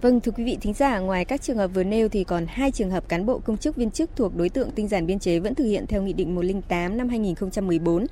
Vâng, 0.00 0.20
thưa 0.20 0.32
quý 0.32 0.44
vị 0.44 0.58
thính 0.60 0.74
giả, 0.74 0.98
ngoài 0.98 1.24
các 1.24 1.42
trường 1.42 1.56
hợp 1.56 1.70
vừa 1.74 1.84
nêu 1.84 2.08
thì 2.08 2.24
còn 2.24 2.46
hai 2.48 2.70
trường 2.70 2.90
hợp 2.90 3.08
cán 3.08 3.26
bộ 3.26 3.38
công 3.38 3.56
chức 3.56 3.76
viên 3.76 3.90
chức 3.90 4.10
thuộc 4.16 4.36
đối 4.36 4.48
tượng 4.48 4.70
tinh 4.70 4.88
giản 4.88 5.06
biên 5.06 5.18
chế 5.18 5.38
vẫn 5.38 5.54
thực 5.54 5.64
hiện 5.64 5.86
theo 5.86 6.02
Nghị 6.02 6.12
định 6.12 6.34
108 6.34 6.96
năm 6.96 7.08
2014. 7.08 8.06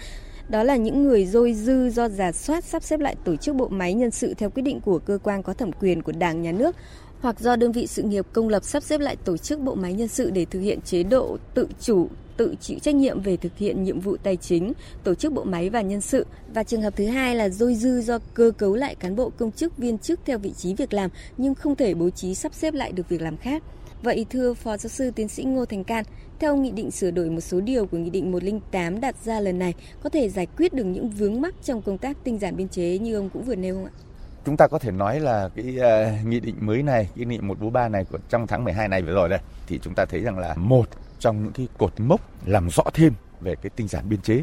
Đó 0.49 0.63
là 0.63 0.77
những 0.77 1.05
người 1.05 1.27
dôi 1.27 1.55
dư 1.55 1.91
do 1.91 2.09
giả 2.09 2.33
soát 2.33 2.65
sắp 2.65 2.83
xếp 2.83 3.01
lại 3.01 3.17
tổ 3.25 3.37
chức 3.37 3.57
bộ 3.57 3.69
máy 3.69 3.95
nhân 3.95 4.11
sự 4.11 4.35
theo 4.35 4.51
quyết 4.51 4.63
định 4.63 4.81
của 4.81 4.99
cơ 4.99 5.19
quan 5.23 5.43
có 5.43 5.55
thẩm 5.55 5.73
quyền 5.73 6.03
của 6.03 6.13
Đảng, 6.13 6.43
Nhà 6.43 6.53
nước 6.53 6.77
hoặc 7.25 7.41
do 7.41 7.56
đơn 7.56 7.73
vị 7.73 7.87
sự 7.87 8.03
nghiệp 8.03 8.26
công 8.32 8.49
lập 8.49 8.65
sắp 8.65 8.82
xếp 8.82 9.00
lại 9.00 9.17
tổ 9.17 9.37
chức 9.37 9.61
bộ 9.61 9.75
máy 9.75 9.93
nhân 9.93 10.09
sự 10.09 10.31
để 10.31 10.44
thực 10.44 10.61
hiện 10.61 10.81
chế 10.81 11.03
độ 11.03 11.37
tự 11.55 11.69
chủ 11.81 12.09
tự 12.37 12.55
chịu 12.61 12.79
trách 12.79 12.94
nhiệm 12.94 13.21
về 13.21 13.37
thực 13.37 13.59
hiện 13.59 13.85
nhiệm 13.85 14.00
vụ 14.00 14.17
tài 14.17 14.37
chính, 14.37 14.73
tổ 15.05 15.15
chức 15.15 15.32
bộ 15.32 15.44
máy 15.44 15.71
và 15.71 15.81
nhân 15.81 16.00
sự. 16.00 16.26
Và 16.55 16.62
trường 16.62 16.82
hợp 16.82 16.97
thứ 16.97 17.06
hai 17.06 17.37
là 17.37 17.49
dôi 17.49 17.75
dư 17.75 18.00
do 18.00 18.19
cơ 18.35 18.50
cấu 18.59 18.75
lại 18.75 18.94
cán 18.94 19.17
bộ 19.17 19.31
công 19.31 19.53
chức 19.53 19.79
viên 19.79 19.99
chức 19.99 20.21
theo 20.25 20.38
vị 20.38 20.53
trí 20.56 20.75
việc 20.75 20.93
làm 20.93 21.11
nhưng 21.37 21.55
không 21.55 21.76
thể 21.76 21.94
bố 21.94 22.11
trí 22.11 22.35
sắp 22.35 22.55
xếp 22.55 22.75
lại 22.75 22.93
được 22.93 23.09
việc 23.09 23.23
làm 23.23 23.37
khác. 23.37 23.62
Vậy 24.03 24.27
thưa 24.31 24.55
Phó 24.55 24.77
Giáo 24.77 24.88
sư 24.88 25.11
Tiến 25.11 25.29
sĩ 25.29 25.44
Ngô 25.44 25.65
Thành 25.65 25.85
Can, 25.85 26.05
theo 26.38 26.56
nghị 26.56 26.70
định 26.70 26.91
sửa 26.91 27.11
đổi 27.11 27.31
một 27.31 27.41
số 27.41 27.61
điều 27.61 27.87
của 27.87 27.99
Nghị 27.99 28.11
định 28.11 28.32
108 28.32 29.00
đặt 29.00 29.17
ra 29.25 29.41
lần 29.41 29.59
này 29.59 29.75
có 30.03 30.11
thể 30.11 30.29
giải 30.29 30.47
quyết 30.56 30.73
được 30.73 30.85
những 30.85 31.11
vướng 31.11 31.41
mắc 31.41 31.55
trong 31.65 31.82
công 31.82 31.99
tác 31.99 32.17
tinh 32.25 32.38
giản 32.38 32.56
biên 32.56 32.69
chế 32.69 32.99
như 32.99 33.15
ông 33.15 33.31
cũng 33.31 33.43
vừa 33.43 33.55
nêu 33.55 33.75
không 33.75 33.85
ạ? 33.85 34.04
Chúng 34.44 34.56
ta 34.56 34.67
có 34.67 34.79
thể 34.79 34.91
nói 34.91 35.20
là 35.20 35.49
cái 35.56 35.79
uh, 35.79 36.26
nghị 36.26 36.41
định 36.41 36.56
mới 36.61 36.82
này, 36.82 37.08
cái 37.17 37.26
nghị 37.26 37.37
định 37.37 37.49
143 37.49 37.88
này 37.88 38.05
của 38.05 38.19
trong 38.29 38.46
tháng 38.46 38.64
12 38.64 38.88
này 38.88 39.02
vừa 39.02 39.12
rồi 39.12 39.29
đây 39.29 39.38
thì 39.67 39.81
chúng 39.82 39.94
ta 39.94 40.05
thấy 40.05 40.20
rằng 40.20 40.38
là 40.38 40.55
một 40.55 40.88
trong 41.19 41.44
những 41.44 41.52
cái 41.52 41.69
cột 41.79 42.00
mốc 42.00 42.20
làm 42.46 42.70
rõ 42.70 42.82
thêm 42.94 43.12
về 43.41 43.55
cái 43.55 43.70
tinh 43.76 43.88
giản 43.88 44.08
biên 44.08 44.20
chế. 44.20 44.43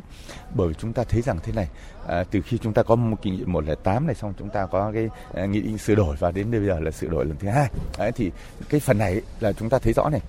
Bởi 0.56 0.68
vì 0.68 0.74
chúng 0.74 0.94
ta 0.94 1.04
thấy 1.04 1.22
rằng 1.22 1.40
thế 1.44 1.54
này 1.54 1.68
à, 2.08 2.24
từ 2.32 2.42
khi 2.42 2.58
chúng 2.58 2.74
ta 2.74 2.84
có 2.84 2.96
một 2.96 3.18
kinh 3.22 3.36
nghiệm 3.36 3.52
108 3.52 4.08
này 4.08 4.16
xong 4.16 4.34
chúng 4.40 4.50
ta 4.50 4.66
có 4.66 4.92
cái 4.94 5.10
à, 5.34 5.46
nghị 5.46 5.62
định 5.62 5.78
sửa 5.78 5.96
đổi 5.96 6.16
và 6.20 6.32
đến 6.32 6.52
bây 6.52 6.66
giờ 6.66 6.80
là 6.80 6.92
sửa 6.92 7.08
đổi 7.08 7.26
lần 7.26 7.38
thứ 7.38 7.48
hai. 7.48 7.70
Đấy, 7.98 8.12
thì 8.12 8.32
cái 8.70 8.80
phần 8.80 8.98
này 8.98 9.22
là 9.40 9.54
chúng 9.54 9.70
ta 9.70 9.80
thấy 9.80 9.94
rõ 9.94 10.10
này. 10.10 10.22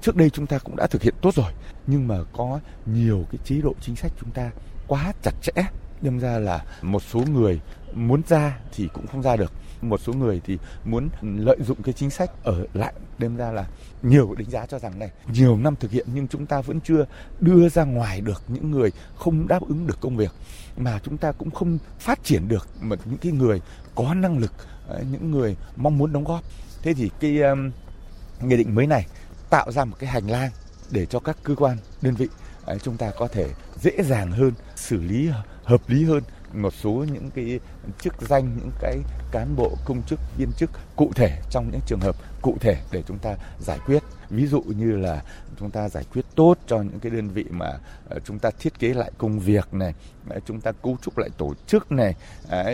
Trước 0.00 0.16
đây 0.16 0.30
chúng 0.30 0.46
ta 0.46 0.58
cũng 0.58 0.76
đã 0.76 0.86
thực 0.86 1.02
hiện 1.02 1.14
tốt 1.20 1.34
rồi 1.34 1.52
nhưng 1.86 2.08
mà 2.08 2.16
có 2.32 2.60
nhiều 2.86 3.24
cái 3.30 3.38
chế 3.44 3.60
độ 3.62 3.74
chính 3.80 3.96
sách 3.96 4.12
chúng 4.20 4.30
ta 4.30 4.50
quá 4.88 5.12
chặt 5.22 5.32
chẽ 5.42 5.62
đâm 6.02 6.18
ra 6.18 6.38
là 6.38 6.64
một 6.82 7.02
số 7.02 7.20
người 7.32 7.60
muốn 7.94 8.22
ra 8.28 8.58
thì 8.72 8.88
cũng 8.92 9.06
không 9.06 9.22
ra 9.22 9.36
được. 9.36 9.52
Một 9.82 10.00
số 10.00 10.12
người 10.12 10.40
thì 10.44 10.58
muốn 10.84 11.08
lợi 11.22 11.56
dụng 11.60 11.82
cái 11.82 11.92
chính 11.92 12.10
sách 12.10 12.30
ở 12.44 12.66
lại 12.74 12.92
Đem 13.20 13.36
ra 13.36 13.52
là 13.52 13.66
nhiều 14.02 14.34
đánh 14.38 14.50
giá 14.50 14.66
cho 14.66 14.78
rằng 14.78 14.98
này 14.98 15.10
nhiều 15.32 15.56
năm 15.56 15.74
thực 15.80 15.90
hiện 15.90 16.06
nhưng 16.14 16.28
chúng 16.28 16.46
ta 16.46 16.60
vẫn 16.60 16.80
chưa 16.80 17.06
đưa 17.40 17.68
ra 17.68 17.84
ngoài 17.84 18.20
được 18.20 18.42
những 18.48 18.70
người 18.70 18.90
không 19.16 19.48
đáp 19.48 19.62
ứng 19.68 19.86
được 19.86 20.00
công 20.00 20.16
việc 20.16 20.32
mà 20.76 20.98
chúng 21.04 21.16
ta 21.16 21.32
cũng 21.32 21.50
không 21.50 21.78
phát 21.98 22.24
triển 22.24 22.48
được 22.48 22.68
mà 22.80 22.96
những 23.04 23.18
cái 23.18 23.32
người 23.32 23.60
có 23.94 24.14
năng 24.14 24.38
lực 24.38 24.52
ờ, 24.88 25.04
những 25.12 25.30
người 25.30 25.56
mong 25.76 25.98
muốn 25.98 26.12
đóng 26.12 26.24
góp. 26.24 26.44
Thế 26.82 26.94
thì 26.94 27.10
cái 27.20 27.42
um, 27.42 27.70
nghị 28.42 28.56
định 28.56 28.74
mới 28.74 28.86
này 28.86 29.06
tạo 29.50 29.72
ra 29.72 29.84
một 29.84 29.96
cái 29.98 30.10
hành 30.10 30.30
lang 30.30 30.50
để 30.90 31.06
cho 31.06 31.20
các 31.20 31.36
cơ 31.42 31.54
quan 31.54 31.76
đơn 32.02 32.14
vị 32.14 32.28
ờ, 32.64 32.78
chúng 32.78 32.96
ta 32.96 33.10
có 33.18 33.28
thể 33.28 33.48
dễ 33.80 34.02
dàng 34.02 34.32
hơn 34.32 34.52
xử 34.80 35.02
lý 35.02 35.30
hợp 35.64 35.80
lý 35.88 36.04
hơn 36.04 36.22
một 36.52 36.74
số 36.74 36.90
những 37.12 37.30
cái 37.30 37.60
chức 38.00 38.14
danh, 38.20 38.56
những 38.56 38.70
cái 38.80 38.98
cán 39.32 39.56
bộ, 39.56 39.76
công 39.84 40.02
chức, 40.02 40.20
viên 40.38 40.52
chức 40.52 40.70
cụ 40.96 41.12
thể 41.14 41.40
trong 41.50 41.70
những 41.70 41.80
trường 41.86 42.00
hợp 42.00 42.16
cụ 42.42 42.56
thể 42.60 42.76
để 42.92 43.02
chúng 43.08 43.18
ta 43.18 43.34
giải 43.60 43.78
quyết. 43.86 44.02
Ví 44.30 44.46
dụ 44.46 44.62
như 44.62 44.96
là 44.96 45.22
chúng 45.58 45.70
ta 45.70 45.88
giải 45.88 46.04
quyết 46.12 46.24
tốt 46.34 46.54
cho 46.66 46.76
những 46.76 47.00
cái 47.00 47.10
đơn 47.10 47.28
vị 47.28 47.44
mà 47.50 47.72
ờ, 48.08 48.18
chúng 48.24 48.38
ta 48.38 48.50
thiết 48.58 48.78
kế 48.78 48.94
lại 48.94 49.10
công 49.18 49.38
việc 49.38 49.74
này 49.74 49.94
ờ, 50.28 50.40
chúng 50.46 50.60
ta 50.60 50.72
cấu 50.72 50.96
trúc 51.02 51.18
lại 51.18 51.30
tổ 51.38 51.54
chức 51.66 51.92
này 51.92 52.14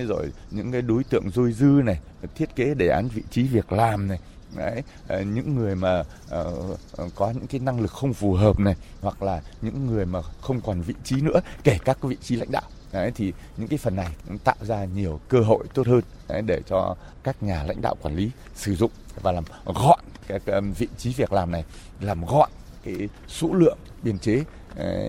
rồi 0.09 0.33
những 0.51 0.73
cái 0.73 0.83
đối 0.83 1.05
tượng 1.05 1.31
dôi 1.31 1.53
dư 1.53 1.67
này, 1.85 2.01
thiết 2.35 2.57
kế 2.57 2.75
đề 2.75 2.89
án 2.89 3.09
vị 3.09 3.23
trí 3.31 3.43
việc 3.43 3.73
làm 3.73 4.09
này 4.09 4.19
Đấy, 4.57 4.83
ờ, 5.09 5.23
những 5.23 5.55
người 5.55 5.75
mà 5.75 6.01
uh, 6.01 6.79
có 7.15 7.31
những 7.31 7.47
cái 7.47 7.61
năng 7.61 7.81
lực 7.81 7.93
không 7.93 8.15
phù 8.15 8.35
hợp 8.35 8.61
này 8.61 8.75
hoặc 9.01 9.23
là 9.23 9.43
những 9.63 9.87
người 9.87 10.07
mà 10.07 10.23
không 10.41 10.61
còn 10.61 10.81
vị 10.81 10.95
trí 11.05 11.21
nữa 11.21 11.41
kể 11.65 11.79
các 11.85 12.03
vị 12.03 12.17
trí 12.23 12.37
lãnh 12.37 12.51
đạo. 12.51 12.63
Đấy, 12.93 13.13
thì 13.15 13.33
những 13.57 13.69
cái 13.69 13.79
phần 13.79 13.97
này 13.97 14.09
cũng 14.29 14.39
tạo 14.39 14.57
ra 14.61 14.85
nhiều 14.85 15.21
cơ 15.29 15.41
hội 15.41 15.65
tốt 15.75 15.87
hơn 15.87 16.01
đấy, 16.29 16.43
để 16.43 16.61
cho 16.69 16.97
các 17.23 17.43
nhà 17.43 17.63
lãnh 17.63 17.83
đạo 17.83 17.95
quản 18.03 18.17
lý 18.17 18.31
sử 18.55 18.75
dụng 18.75 18.91
và 19.23 19.33
làm 19.33 19.45
gọn 19.65 20.01
các 20.29 20.43
vị 20.79 20.89
trí 20.99 21.13
việc 21.13 21.33
làm 21.33 21.51
này 21.51 21.65
làm 22.01 22.27
gọn 22.27 22.51
cái 22.85 23.09
số 23.29 23.49
lượng 23.53 23.79
biên 24.03 24.19
chế 24.19 24.45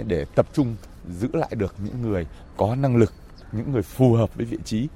để 0.07 0.25
tập 0.35 0.47
trung 0.53 0.75
giữ 1.09 1.27
lại 1.33 1.49
được 1.55 1.75
những 1.79 2.01
người 2.01 2.25
có 2.57 2.75
năng 2.75 2.95
lực 2.95 3.13
những 3.51 3.71
người 3.71 3.81
phù 3.81 4.13
hợp 4.13 4.35
với 4.35 4.45
vị 4.45 4.57
trí 4.65 4.87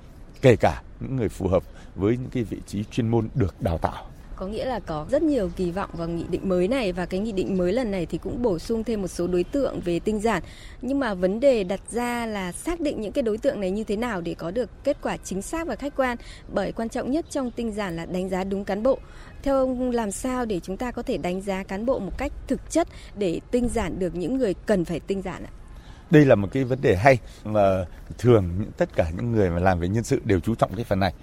kể 0.41 0.55
cả 0.55 0.81
những 1.00 1.15
người 1.15 1.29
phù 1.29 1.48
hợp 1.48 1.63
với 1.96 2.17
những 2.17 2.29
cái 2.29 2.43
vị 2.43 2.58
trí 2.67 2.84
chuyên 2.84 3.08
môn 3.08 3.29
được 3.36 3.62
đào 3.62 3.77
tạo 3.77 4.11
có 4.41 4.48
nghĩa 4.48 4.65
là 4.65 4.79
có 4.79 5.05
rất 5.10 5.24
nhiều 5.24 5.50
kỳ 5.55 5.71
vọng 5.71 5.89
vào 5.93 6.07
nghị 6.07 6.25
định 6.29 6.50
mới 6.50 6.67
này 6.67 6.91
và 6.91 7.05
cái 7.05 7.19
nghị 7.19 7.31
định 7.31 7.57
mới 7.57 7.74
lần 7.74 7.91
này 7.91 8.05
thì 8.05 8.17
cũng 8.17 8.41
bổ 8.41 8.60
sung 8.60 8.83
thêm 8.83 9.01
một 9.01 9.07
số 9.07 9.27
đối 9.27 9.43
tượng 9.43 9.79
về 9.79 10.00
tinh 10.00 10.19
giản. 10.19 10.43
Nhưng 10.81 11.00
mà 11.00 11.13
vấn 11.13 11.39
đề 11.39 11.63
đặt 11.63 11.79
ra 11.91 12.25
là 12.25 12.51
xác 12.51 12.79
định 12.79 13.01
những 13.01 13.12
cái 13.12 13.21
đối 13.24 13.38
tượng 13.38 13.60
này 13.60 13.71
như 13.71 13.83
thế 13.83 13.95
nào 13.95 14.21
để 14.21 14.33
có 14.33 14.51
được 14.51 14.69
kết 14.83 14.98
quả 15.01 15.17
chính 15.17 15.41
xác 15.41 15.67
và 15.67 15.75
khách 15.75 15.95
quan, 15.95 16.17
bởi 16.53 16.71
quan 16.71 16.89
trọng 16.89 17.12
nhất 17.12 17.25
trong 17.29 17.51
tinh 17.51 17.71
giản 17.71 17.95
là 17.95 18.05
đánh 18.05 18.29
giá 18.29 18.43
đúng 18.43 18.65
cán 18.65 18.83
bộ. 18.83 19.00
Theo 19.43 19.57
ông, 19.57 19.91
làm 19.91 20.12
sao 20.12 20.45
để 20.45 20.60
chúng 20.60 20.77
ta 20.77 20.91
có 20.91 21.01
thể 21.01 21.17
đánh 21.17 21.41
giá 21.41 21.63
cán 21.63 21.86
bộ 21.86 22.00
một 22.00 22.17
cách 22.17 22.31
thực 22.48 22.71
chất 22.71 22.88
để 23.17 23.39
tinh 23.51 23.69
giản 23.69 24.00
được 24.00 24.15
những 24.15 24.38
người 24.38 24.53
cần 24.53 24.86
phải 24.86 25.00
tinh 25.00 25.21
giản 25.21 25.43
ạ? 25.43 25.51
Đây 26.12 26.25
là 26.25 26.36
một 26.36 26.48
cái 26.51 26.63
vấn 26.63 26.81
đề 26.81 26.95
hay 26.95 27.17
mà 27.43 27.86
thường 28.17 28.65
tất 28.77 28.89
cả 28.95 29.12
những 29.17 29.31
người 29.31 29.50
mà 29.50 29.60
làm 29.60 29.79
về 29.79 29.88
nhân 29.88 30.03
sự 30.03 30.21
đều 30.25 30.39
chú 30.39 30.55
trọng 30.55 30.75
cái 30.75 30.86
phần 30.86 31.00
này. 31.00 31.13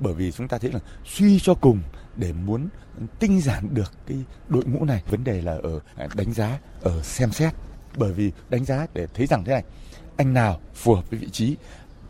Bởi 0.00 0.14
vì 0.14 0.32
chúng 0.32 0.48
ta 0.48 0.58
thấy 0.58 0.72
là 0.72 0.80
suy 1.04 1.40
cho 1.40 1.54
cùng 1.54 1.80
để 2.18 2.32
muốn 2.32 2.68
tinh 3.18 3.40
giản 3.40 3.74
được 3.74 3.92
cái 4.06 4.18
đội 4.48 4.64
ngũ 4.64 4.84
này. 4.84 5.02
Vấn 5.10 5.24
đề 5.24 5.42
là 5.42 5.52
ở 5.62 5.80
à, 5.96 6.06
đánh 6.14 6.32
giá 6.32 6.58
ở 6.82 7.02
xem 7.02 7.30
xét. 7.32 7.52
Bởi 7.96 8.12
vì 8.12 8.32
đánh 8.48 8.64
giá 8.64 8.86
để 8.94 9.06
thấy 9.14 9.26
rằng 9.26 9.44
thế 9.44 9.52
này 9.52 9.64
anh 10.16 10.34
nào 10.34 10.60
phù 10.74 10.94
hợp 10.94 11.10
với 11.10 11.18
vị 11.18 11.28
trí 11.30 11.56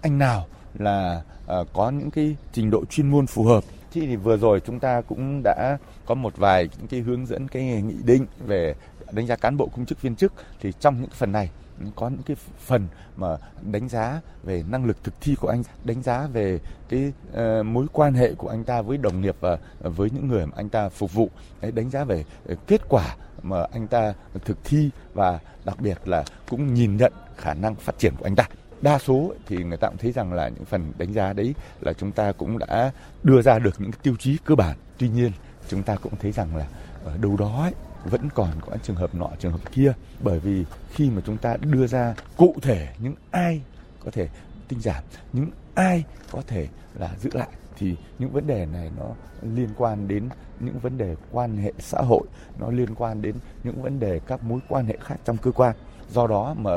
anh 0.03 0.19
nào 0.19 0.47
là 0.79 1.23
uh, 1.61 1.69
có 1.73 1.91
những 1.91 2.11
cái 2.11 2.37
trình 2.53 2.71
độ 2.71 2.85
chuyên 2.85 3.11
môn 3.11 3.27
phù 3.27 3.45
hợp. 3.45 3.65
Thì 3.93 4.17
vừa 4.17 4.37
rồi 4.37 4.61
chúng 4.67 4.81
ta 4.81 5.01
cũng 5.01 5.43
đã 5.45 5.79
có 6.07 6.15
một 6.15 6.37
vài 6.37 6.69
những 6.79 6.87
cái 6.87 7.01
hướng 7.01 7.27
dẫn 7.27 7.49
cái 7.49 7.83
nghị 7.83 8.03
định 8.05 8.27
về 8.47 8.75
đánh 9.13 9.27
giá 9.27 9.37
cán 9.37 9.57
bộ 9.57 9.67
công 9.67 9.87
chức 9.87 10.03
viên 10.03 10.17
chức. 10.17 10.33
Thì 10.61 10.73
trong 10.81 11.01
những 11.01 11.11
phần 11.11 11.33
này 11.33 11.51
có 11.97 12.09
những 12.09 12.23
cái 12.23 12.37
phần 12.59 12.87
mà 13.17 13.37
đánh 13.73 13.89
giá 13.89 14.21
về 14.43 14.65
năng 14.69 14.85
lực 14.85 15.05
thực 15.05 15.21
thi 15.21 15.35
của 15.41 15.49
anh 15.49 15.63
đánh 15.85 16.03
giá 16.03 16.27
về 16.27 16.61
cái 16.89 17.13
uh, 17.33 17.67
mối 17.67 17.87
quan 17.93 18.15
hệ 18.15 18.35
của 18.35 18.49
anh 18.49 18.65
ta 18.65 18.83
với 18.83 18.99
đồng 18.99 19.21
nghiệp 19.21 19.37
và 19.41 19.59
với 19.81 20.11
những 20.11 20.29
người 20.29 20.47
mà 20.47 20.53
anh 20.57 20.69
ta 20.69 20.89
phục 20.89 21.13
vụ. 21.13 21.31
Đánh 21.75 21.91
giá 21.91 22.05
về 22.05 22.25
ờ, 22.47 22.55
kết 22.67 22.81
quả 22.89 23.17
mà 23.43 23.67
anh 23.73 23.87
ta 23.87 24.15
thực 24.45 24.65
thi 24.65 24.91
và 25.15 25.39
đặc 25.65 25.81
biệt 25.81 26.09
là 26.09 26.25
cũng 26.49 26.75
nhìn 26.75 26.97
nhận 26.97 27.13
khả 27.37 27.55
năng 27.55 27.75
phát 27.75 27.99
triển 27.99 28.15
của 28.19 28.25
anh 28.25 28.37
ta. 28.37 28.45
Đa 28.83 28.99
số 28.99 29.35
thì 29.47 29.65
người 29.65 29.77
ta 29.77 29.89
cũng 29.89 29.97
thấy 29.97 30.13
rằng 30.13 30.33
là 30.33 30.49
những 30.49 30.65
phần 30.65 30.93
đánh 30.99 31.13
giá 31.13 31.33
đấy 31.33 31.55
là 31.81 31.93
chúng 31.93 32.13
ta 32.13 32.33
cũng 32.33 32.59
đã 32.59 32.93
đưa 33.23 33.43
ra 33.43 33.59
được 33.59 33.75
những 33.79 33.93
tiêu 34.03 34.17
chí 34.19 34.37
cơ 34.45 34.55
bản. 34.55 34.77
Tuy 34.99 35.09
nhiên 35.09 35.33
chúng 35.69 35.83
ta 35.83 35.97
cũng 35.97 36.13
thấy 36.21 36.33
rằng 36.33 36.57
là 36.57 36.67
ở 37.05 37.17
đâu 37.17 37.37
đó 37.37 37.63
ấy, 37.63 37.73
vẫn 38.05 38.29
còn 38.35 38.51
có 38.61 38.77
trường 38.83 38.97
hợp 38.97 39.15
nọ, 39.15 39.31
trường 39.39 39.53
hợp 39.53 39.73
kia. 39.73 39.93
Bởi 40.21 40.41
vì 40.41 40.65
khi 40.91 41.11
mà 41.11 41.23
chúng 41.27 41.37
ta 41.37 41.57
đưa 41.61 41.87
ra 41.87 42.15
cụ 42.37 42.55
thể 42.63 42.89
những 42.99 43.15
ai 43.31 43.63
có 44.05 44.11
thể, 44.11 44.29
tinh 44.69 44.81
giảm 44.81 45.05
những 45.33 45.51
ai 45.75 46.05
có 46.31 46.43
thể 46.47 46.69
là 46.95 47.15
giữ 47.21 47.31
lại, 47.33 47.49
thì 47.79 47.97
những 48.19 48.31
vấn 48.31 48.47
đề 48.47 48.67
này 48.67 48.91
nó 48.99 49.05
liên 49.43 49.69
quan 49.77 50.09
đến 50.09 50.29
những 50.61 50.79
vấn 50.79 50.99
đề 50.99 51.17
quan 51.33 51.57
hệ 51.57 51.73
xã 51.79 52.01
hội, 52.01 52.27
nó 52.59 52.71
liên 52.71 52.95
quan 52.95 53.23
đến 53.23 53.35
những 53.65 53.83
vấn 53.83 54.01
đề 54.01 54.21
các 54.27 54.45
mối 54.45 54.61
quan 54.69 54.87
hệ 54.87 54.97
khác 55.01 55.17
trong 55.25 55.37
cơ 55.37 55.53
quan. 55.53 55.77
Do 56.11 56.27
đó 56.27 56.55
mà 56.59 56.71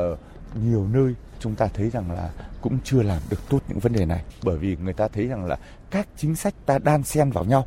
nhiều 0.54 0.88
nơi 0.92 1.14
chúng 1.38 1.54
ta 1.54 1.66
thấy 1.66 1.90
rằng 1.90 2.10
là 2.10 2.30
cũng 2.60 2.78
chưa 2.84 3.02
làm 3.02 3.22
được 3.30 3.48
tốt 3.48 3.58
những 3.68 3.78
vấn 3.78 3.92
đề 3.92 4.04
này. 4.04 4.24
Bởi 4.44 4.58
vì 4.58 4.76
người 4.76 4.92
ta 4.92 5.08
thấy 5.08 5.26
rằng 5.26 5.44
là 5.44 5.58
các 5.90 6.08
chính 6.16 6.36
sách 6.36 6.54
ta 6.66 6.78
đan 6.78 7.02
xen 7.02 7.30
vào 7.30 7.44
nhau. 7.44 7.66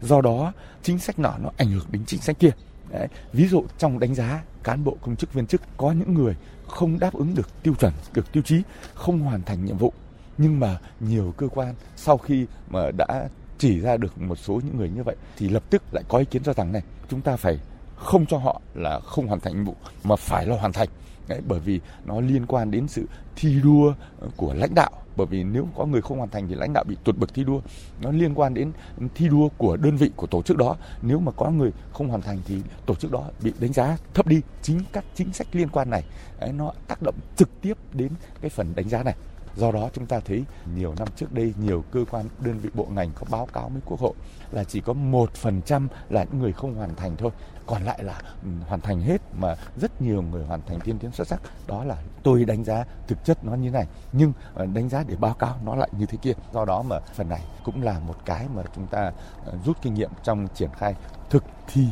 Do 0.00 0.20
đó, 0.20 0.52
chính 0.82 0.98
sách 0.98 1.18
nọ 1.18 1.34
nó 1.42 1.50
ảnh 1.56 1.70
hưởng 1.70 1.86
đến 1.90 2.02
chính 2.06 2.20
sách 2.20 2.38
kia. 2.38 2.50
Đấy. 2.90 3.08
ví 3.32 3.48
dụ 3.48 3.64
trong 3.78 3.98
đánh 3.98 4.14
giá, 4.14 4.42
cán 4.62 4.84
bộ, 4.84 4.96
công 5.00 5.16
chức, 5.16 5.32
viên 5.32 5.46
chức, 5.46 5.62
có 5.76 5.92
những 5.92 6.14
người 6.14 6.34
không 6.66 6.98
đáp 6.98 7.14
ứng 7.14 7.34
được 7.34 7.62
tiêu 7.62 7.74
chuẩn, 7.74 7.92
được 8.14 8.32
tiêu 8.32 8.42
chí, 8.42 8.62
không 8.94 9.20
hoàn 9.20 9.42
thành 9.42 9.64
nhiệm 9.64 9.76
vụ 9.76 9.92
nhưng 10.38 10.60
mà 10.60 10.78
nhiều 11.00 11.34
cơ 11.36 11.48
quan 11.48 11.74
sau 11.96 12.18
khi 12.18 12.46
mà 12.68 12.90
đã 12.90 13.28
chỉ 13.58 13.80
ra 13.80 13.96
được 13.96 14.18
một 14.20 14.36
số 14.38 14.60
những 14.64 14.76
người 14.76 14.88
như 14.88 15.02
vậy 15.02 15.16
thì 15.36 15.48
lập 15.48 15.62
tức 15.70 15.82
lại 15.92 16.04
có 16.08 16.18
ý 16.18 16.24
kiến 16.24 16.42
cho 16.42 16.52
rằng 16.52 16.72
này, 16.72 16.82
chúng 17.08 17.20
ta 17.20 17.36
phải 17.36 17.58
không 17.96 18.26
cho 18.26 18.38
họ 18.38 18.60
là 18.74 19.00
không 19.00 19.26
hoàn 19.26 19.40
thành 19.40 19.54
nhiệm 19.54 19.64
vụ 19.64 19.74
mà 20.04 20.16
phải 20.16 20.46
là 20.46 20.56
hoàn 20.56 20.72
thành 20.72 20.88
Đấy, 21.28 21.40
bởi 21.48 21.60
vì 21.60 21.80
nó 22.04 22.20
liên 22.20 22.46
quan 22.46 22.70
đến 22.70 22.88
sự 22.88 23.04
thi 23.36 23.60
đua 23.64 23.94
ờ, 24.20 24.28
của 24.36 24.54
lãnh 24.54 24.74
đạo. 24.74 24.90
Bởi 25.16 25.26
vì 25.26 25.44
nếu 25.44 25.68
có 25.76 25.86
người 25.86 26.02
không 26.02 26.18
hoàn 26.18 26.30
thành 26.30 26.48
thì 26.48 26.54
lãnh 26.54 26.72
đạo 26.72 26.84
bị 26.84 26.96
tụt 27.04 27.16
bậc 27.18 27.34
thi 27.34 27.44
đua. 27.44 27.60
Nó 28.02 28.10
liên 28.10 28.34
quan 28.34 28.54
đến 28.54 28.72
thi 29.14 29.28
đua 29.28 29.48
của 29.58 29.76
đơn 29.76 29.96
vị 29.96 30.10
của 30.16 30.26
tổ 30.26 30.42
chức 30.42 30.56
đó. 30.56 30.76
Nếu 31.02 31.20
mà 31.20 31.32
có 31.32 31.50
người 31.50 31.70
không 31.92 32.08
hoàn 32.08 32.22
thành 32.22 32.38
thì 32.44 32.62
tổ 32.86 32.94
chức 32.94 33.12
đó 33.12 33.24
bị 33.42 33.52
đánh 33.60 33.72
giá 33.72 33.96
thấp 34.14 34.26
đi. 34.26 34.40
Chính 34.62 34.80
các 34.92 35.04
chính 35.14 35.32
sách 35.32 35.46
liên 35.52 35.68
quan 35.68 35.90
này 35.90 36.04
ấy, 36.40 36.52
nó 36.52 36.72
tác 36.88 37.02
động 37.02 37.14
trực 37.36 37.48
tiếp 37.60 37.74
đến 37.92 38.12
cái 38.40 38.50
phần 38.50 38.72
đánh 38.76 38.88
giá 38.88 39.02
này 39.02 39.14
do 39.56 39.72
đó 39.72 39.90
chúng 39.92 40.06
ta 40.06 40.20
thấy 40.20 40.44
nhiều 40.74 40.94
năm 40.98 41.08
trước 41.16 41.32
đây, 41.32 41.54
nhiều 41.58 41.84
cơ 41.90 42.04
quan, 42.10 42.26
đơn 42.40 42.58
vị 42.58 42.70
bộ 42.74 42.86
ngành 42.90 43.10
có 43.14 43.26
báo 43.30 43.46
cáo 43.52 43.68
với 43.68 43.80
quốc 43.84 44.00
hội 44.00 44.12
là 44.50 44.64
chỉ 44.64 44.80
có 44.80 44.92
một 44.92 45.34
phần 45.34 45.62
trăm 45.62 45.88
là 46.08 46.24
những 46.24 46.38
người 46.38 46.52
không 46.52 46.74
hoàn 46.74 46.94
thành 46.94 47.16
thôi. 47.16 47.30
Còn 47.66 47.82
lại 47.82 48.02
là 48.02 48.20
ừ, 48.42 48.48
hoàn 48.68 48.80
thành 48.80 49.00
hết 49.00 49.22
mà 49.38 49.54
rất 49.76 50.02
nhiều 50.02 50.22
người 50.22 50.44
hoàn 50.44 50.60
thành 50.66 50.80
tiên 50.80 50.98
tiến 50.98 51.12
xuất 51.12 51.28
sắc. 51.28 51.40
Đó 51.66 51.84
là 51.84 51.96
tôi 52.22 52.44
đánh 52.44 52.64
giá 52.64 52.84
thực 53.08 53.24
chất 53.24 53.44
nó 53.44 53.54
như 53.54 53.70
này. 53.70 53.86
Nhưng 54.12 54.32
ờ, 54.54 54.66
đánh 54.66 54.88
giá 54.88 55.04
để 55.06 55.16
báo 55.16 55.34
cáo 55.34 55.56
nó 55.64 55.74
lại 55.74 55.88
như 55.98 56.06
thế 56.06 56.18
kia. 56.22 56.32
Do 56.52 56.64
đó 56.64 56.82
mà 56.82 57.00
phần 57.14 57.28
này 57.28 57.40
cũng 57.64 57.82
là 57.82 57.98
một 57.98 58.16
cái 58.24 58.46
mà 58.54 58.62
chúng 58.74 58.86
ta 58.86 59.12
ờ, 59.44 59.52
rút 59.64 59.76
kinh 59.82 59.94
nghiệm 59.94 60.10
trong 60.22 60.48
triển 60.54 60.70
khai 60.78 60.94
thực 61.30 61.44
thi 61.66 61.88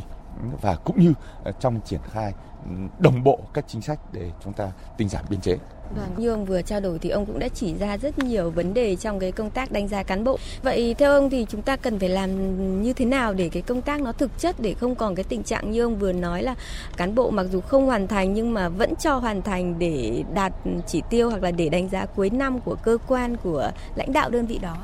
và 0.61 0.75
cũng 0.75 0.99
như 0.99 1.13
ờ, 1.43 1.51
trong 1.59 1.81
triển 1.85 2.01
khai 2.11 2.33
ừ, 2.65 2.71
đồng 2.99 3.23
bộ 3.23 3.39
các 3.53 3.65
chính 3.67 3.81
sách 3.81 3.99
để 4.11 4.31
chúng 4.43 4.53
ta 4.53 4.71
tinh 4.97 5.09
giảm 5.09 5.25
biên 5.29 5.41
chế. 5.41 5.57
Vâng, 5.95 6.09
như 6.17 6.29
ông 6.29 6.45
vừa 6.45 6.61
trao 6.61 6.79
đổi 6.79 6.99
thì 6.99 7.09
ông 7.09 7.25
cũng 7.25 7.39
đã 7.39 7.47
chỉ 7.47 7.73
ra 7.79 7.97
rất 7.97 8.19
nhiều 8.19 8.49
vấn 8.49 8.73
đề 8.73 8.95
trong 8.95 9.19
cái 9.19 9.31
công 9.31 9.49
tác 9.49 9.71
đánh 9.71 9.87
giá 9.87 10.03
cán 10.03 10.23
bộ. 10.23 10.37
Vậy 10.63 10.95
theo 10.97 11.11
ông 11.11 11.29
thì 11.29 11.45
chúng 11.49 11.61
ta 11.61 11.75
cần 11.75 11.99
phải 11.99 12.09
làm 12.09 12.81
như 12.81 12.93
thế 12.93 13.05
nào 13.05 13.33
để 13.33 13.49
cái 13.49 13.61
công 13.61 13.81
tác 13.81 14.01
nó 14.01 14.11
thực 14.11 14.39
chất 14.39 14.55
để 14.59 14.73
không 14.73 14.95
còn 14.95 15.15
cái 15.15 15.23
tình 15.23 15.43
trạng 15.43 15.71
như 15.71 15.83
ông 15.83 15.95
vừa 15.95 16.11
nói 16.11 16.43
là 16.43 16.55
cán 16.97 17.15
bộ 17.15 17.29
mặc 17.29 17.45
dù 17.51 17.61
không 17.61 17.85
hoàn 17.85 18.07
thành 18.07 18.33
nhưng 18.33 18.53
mà 18.53 18.69
vẫn 18.69 18.95
cho 18.95 19.15
hoàn 19.17 19.41
thành 19.41 19.79
để 19.79 20.23
đạt 20.33 20.53
chỉ 20.87 21.01
tiêu 21.09 21.29
hoặc 21.29 21.43
là 21.43 21.51
để 21.51 21.69
đánh 21.69 21.89
giá 21.89 22.05
cuối 22.05 22.29
năm 22.29 22.59
của 22.59 22.75
cơ 22.75 22.97
quan 23.07 23.37
của 23.37 23.71
lãnh 23.95 24.13
đạo 24.13 24.29
đơn 24.29 24.45
vị 24.45 24.59
đó. 24.61 24.77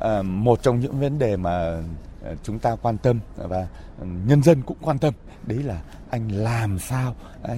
À, 0.00 0.22
một 0.22 0.62
trong 0.62 0.80
những 0.80 1.00
vấn 1.00 1.18
đề 1.18 1.36
mà 1.36 1.82
Ờ, 2.24 2.36
chúng 2.42 2.58
ta 2.58 2.76
quan 2.82 2.98
tâm 2.98 3.20
và 3.36 3.68
nhân 4.00 4.42
dân 4.42 4.62
cũng 4.62 4.76
quan 4.80 4.98
tâm. 4.98 5.14
Đấy 5.46 5.62
là 5.62 5.82
anh 6.10 6.28
làm 6.28 6.78
sao 6.78 7.14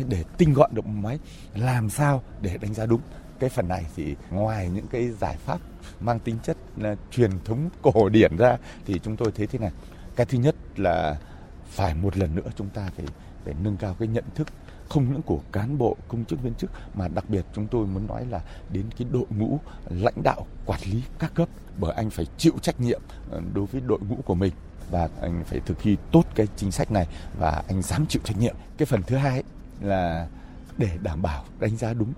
để 0.08 0.24
tinh 0.38 0.52
gọn 0.52 0.74
được 0.74 0.86
máy, 0.86 1.18
làm 1.54 1.90
sao 1.90 2.22
để 2.40 2.58
đánh 2.58 2.74
giá 2.74 2.86
đúng. 2.86 3.00
Cái 3.38 3.50
phần 3.50 3.68
này 3.68 3.86
thì 3.96 4.16
ngoài 4.30 4.70
những 4.74 4.86
cái 4.86 5.08
giải 5.08 5.36
pháp 5.36 5.60
mang 6.00 6.18
tính 6.18 6.36
chất 6.42 6.56
là 6.76 6.96
truyền 7.10 7.30
thống 7.44 7.68
cổ 7.82 8.08
điển 8.08 8.36
ra, 8.36 8.56
thì 8.86 8.98
chúng 8.98 9.16
tôi 9.16 9.32
thấy 9.36 9.46
thế 9.46 9.58
này. 9.58 9.70
Cái 10.16 10.26
thứ 10.26 10.38
nhất 10.38 10.54
là 10.76 11.16
phải 11.66 11.94
một 11.94 12.16
lần 12.16 12.34
nữa 12.34 12.50
chúng 12.56 12.68
ta 12.68 12.90
phải 12.96 13.06
phải 13.44 13.54
nâng 13.62 13.76
cao 13.76 13.96
cái 13.98 14.08
nhận 14.08 14.24
thức 14.34 14.48
không 14.88 15.12
những 15.12 15.22
của 15.22 15.40
cán 15.52 15.78
bộ 15.78 15.96
công 16.08 16.24
chức 16.24 16.42
viên 16.42 16.54
chức 16.54 16.70
mà 16.94 17.08
đặc 17.08 17.24
biệt 17.28 17.44
chúng 17.54 17.66
tôi 17.66 17.86
muốn 17.86 18.06
nói 18.06 18.26
là 18.26 18.40
đến 18.72 18.84
cái 18.98 19.08
đội 19.12 19.26
ngũ 19.38 19.58
lãnh 19.90 20.22
đạo 20.22 20.46
quản 20.66 20.80
lý 20.90 21.02
các 21.18 21.34
cấp 21.34 21.48
bởi 21.78 21.92
anh 21.94 22.10
phải 22.10 22.26
chịu 22.36 22.52
trách 22.62 22.80
nhiệm 22.80 23.00
ờ, 23.30 23.42
đối 23.54 23.66
với 23.66 23.80
đội 23.80 23.98
ngũ 24.08 24.16
của 24.24 24.34
mình 24.34 24.52
và 24.90 25.08
anh 25.20 25.44
phải 25.44 25.60
thực 25.60 25.78
thi 25.78 25.96
tốt 26.12 26.24
cái 26.34 26.46
chính 26.56 26.72
sách 26.72 26.90
này 26.90 27.06
và 27.38 27.62
anh 27.68 27.82
dám 27.82 28.06
chịu 28.06 28.22
trách 28.24 28.38
nhiệm. 28.38 28.56
Cái 28.78 28.86
phần 28.86 29.02
thứ 29.02 29.16
hai 29.16 29.42
là 29.80 30.28
để 30.78 30.98
đảm 31.02 31.22
bảo 31.22 31.44
đánh 31.60 31.76
giá 31.76 31.92
đúng, 31.92 32.12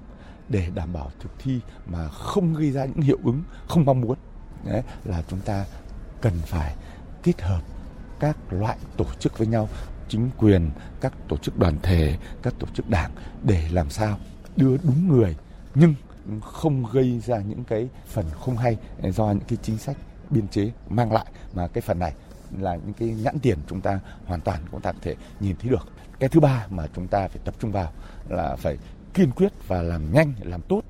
để 0.48 0.70
đảm 0.74 0.92
bảo 0.92 1.10
thực 1.20 1.30
thi 1.38 1.60
mà 1.86 2.08
không 2.08 2.54
gây 2.54 2.70
ra 2.70 2.84
những 2.84 3.00
hiệu 3.00 3.18
ứng 3.24 3.42
không 3.68 3.84
mong 3.84 4.00
muốn. 4.00 4.18
Đấy 4.64 4.82
là 5.04 5.22
chúng 5.28 5.40
ta 5.40 5.64
cần 6.20 6.32
phải 6.46 6.74
kết 7.22 7.42
hợp 7.42 7.62
các 8.20 8.36
loại 8.50 8.78
tổ 8.96 9.04
chức 9.20 9.38
với 9.38 9.46
nhau 9.46 9.68
chính 10.08 10.30
quyền 10.38 10.70
các 11.00 11.12
tổ 11.28 11.36
chức 11.36 11.58
đoàn 11.58 11.76
thể 11.82 12.16
các 12.42 12.54
tổ 12.58 12.66
chức 12.74 12.90
đảng 12.90 13.10
để 13.42 13.68
làm 13.72 13.90
sao 13.90 14.18
đưa 14.56 14.76
đúng 14.76 15.08
người 15.08 15.36
nhưng 15.74 15.94
không 16.40 16.84
gây 16.92 17.20
ra 17.20 17.38
những 17.38 17.64
cái 17.64 17.88
phần 18.06 18.24
không 18.40 18.56
hay 18.56 18.76
eh, 19.02 19.14
do 19.14 19.26
những 19.26 19.44
cái 19.48 19.58
chính 19.62 19.78
sách 19.78 19.96
biên 20.30 20.48
chế 20.48 20.70
mang 20.88 21.12
lại 21.12 21.26
mà 21.54 21.68
cái 21.68 21.80
phần 21.80 21.98
này 21.98 22.12
là 22.58 22.76
những 22.76 22.92
cái 22.92 23.08
nhãn 23.08 23.38
tiền 23.38 23.58
chúng 23.66 23.80
ta 23.80 24.00
hoàn 24.26 24.40
toàn 24.40 24.60
cũng 24.70 24.80
ta 24.80 24.92
có 24.92 24.98
thể 25.02 25.14
nhìn 25.40 25.56
thấy 25.56 25.70
được. 25.70 25.88
Cái 26.18 26.28
thứ 26.28 26.40
ba 26.40 26.66
mà 26.70 26.86
chúng 26.94 27.08
ta 27.08 27.28
phải 27.28 27.38
tập 27.44 27.54
trung 27.60 27.72
vào 27.72 27.92
là 28.28 28.56
phải 28.56 28.78
kiên 29.14 29.30
quyết 29.30 29.52
và 29.66 29.82
làm 29.82 30.12
nhanh, 30.12 30.32
làm 30.40 30.60
tốt 30.62 30.82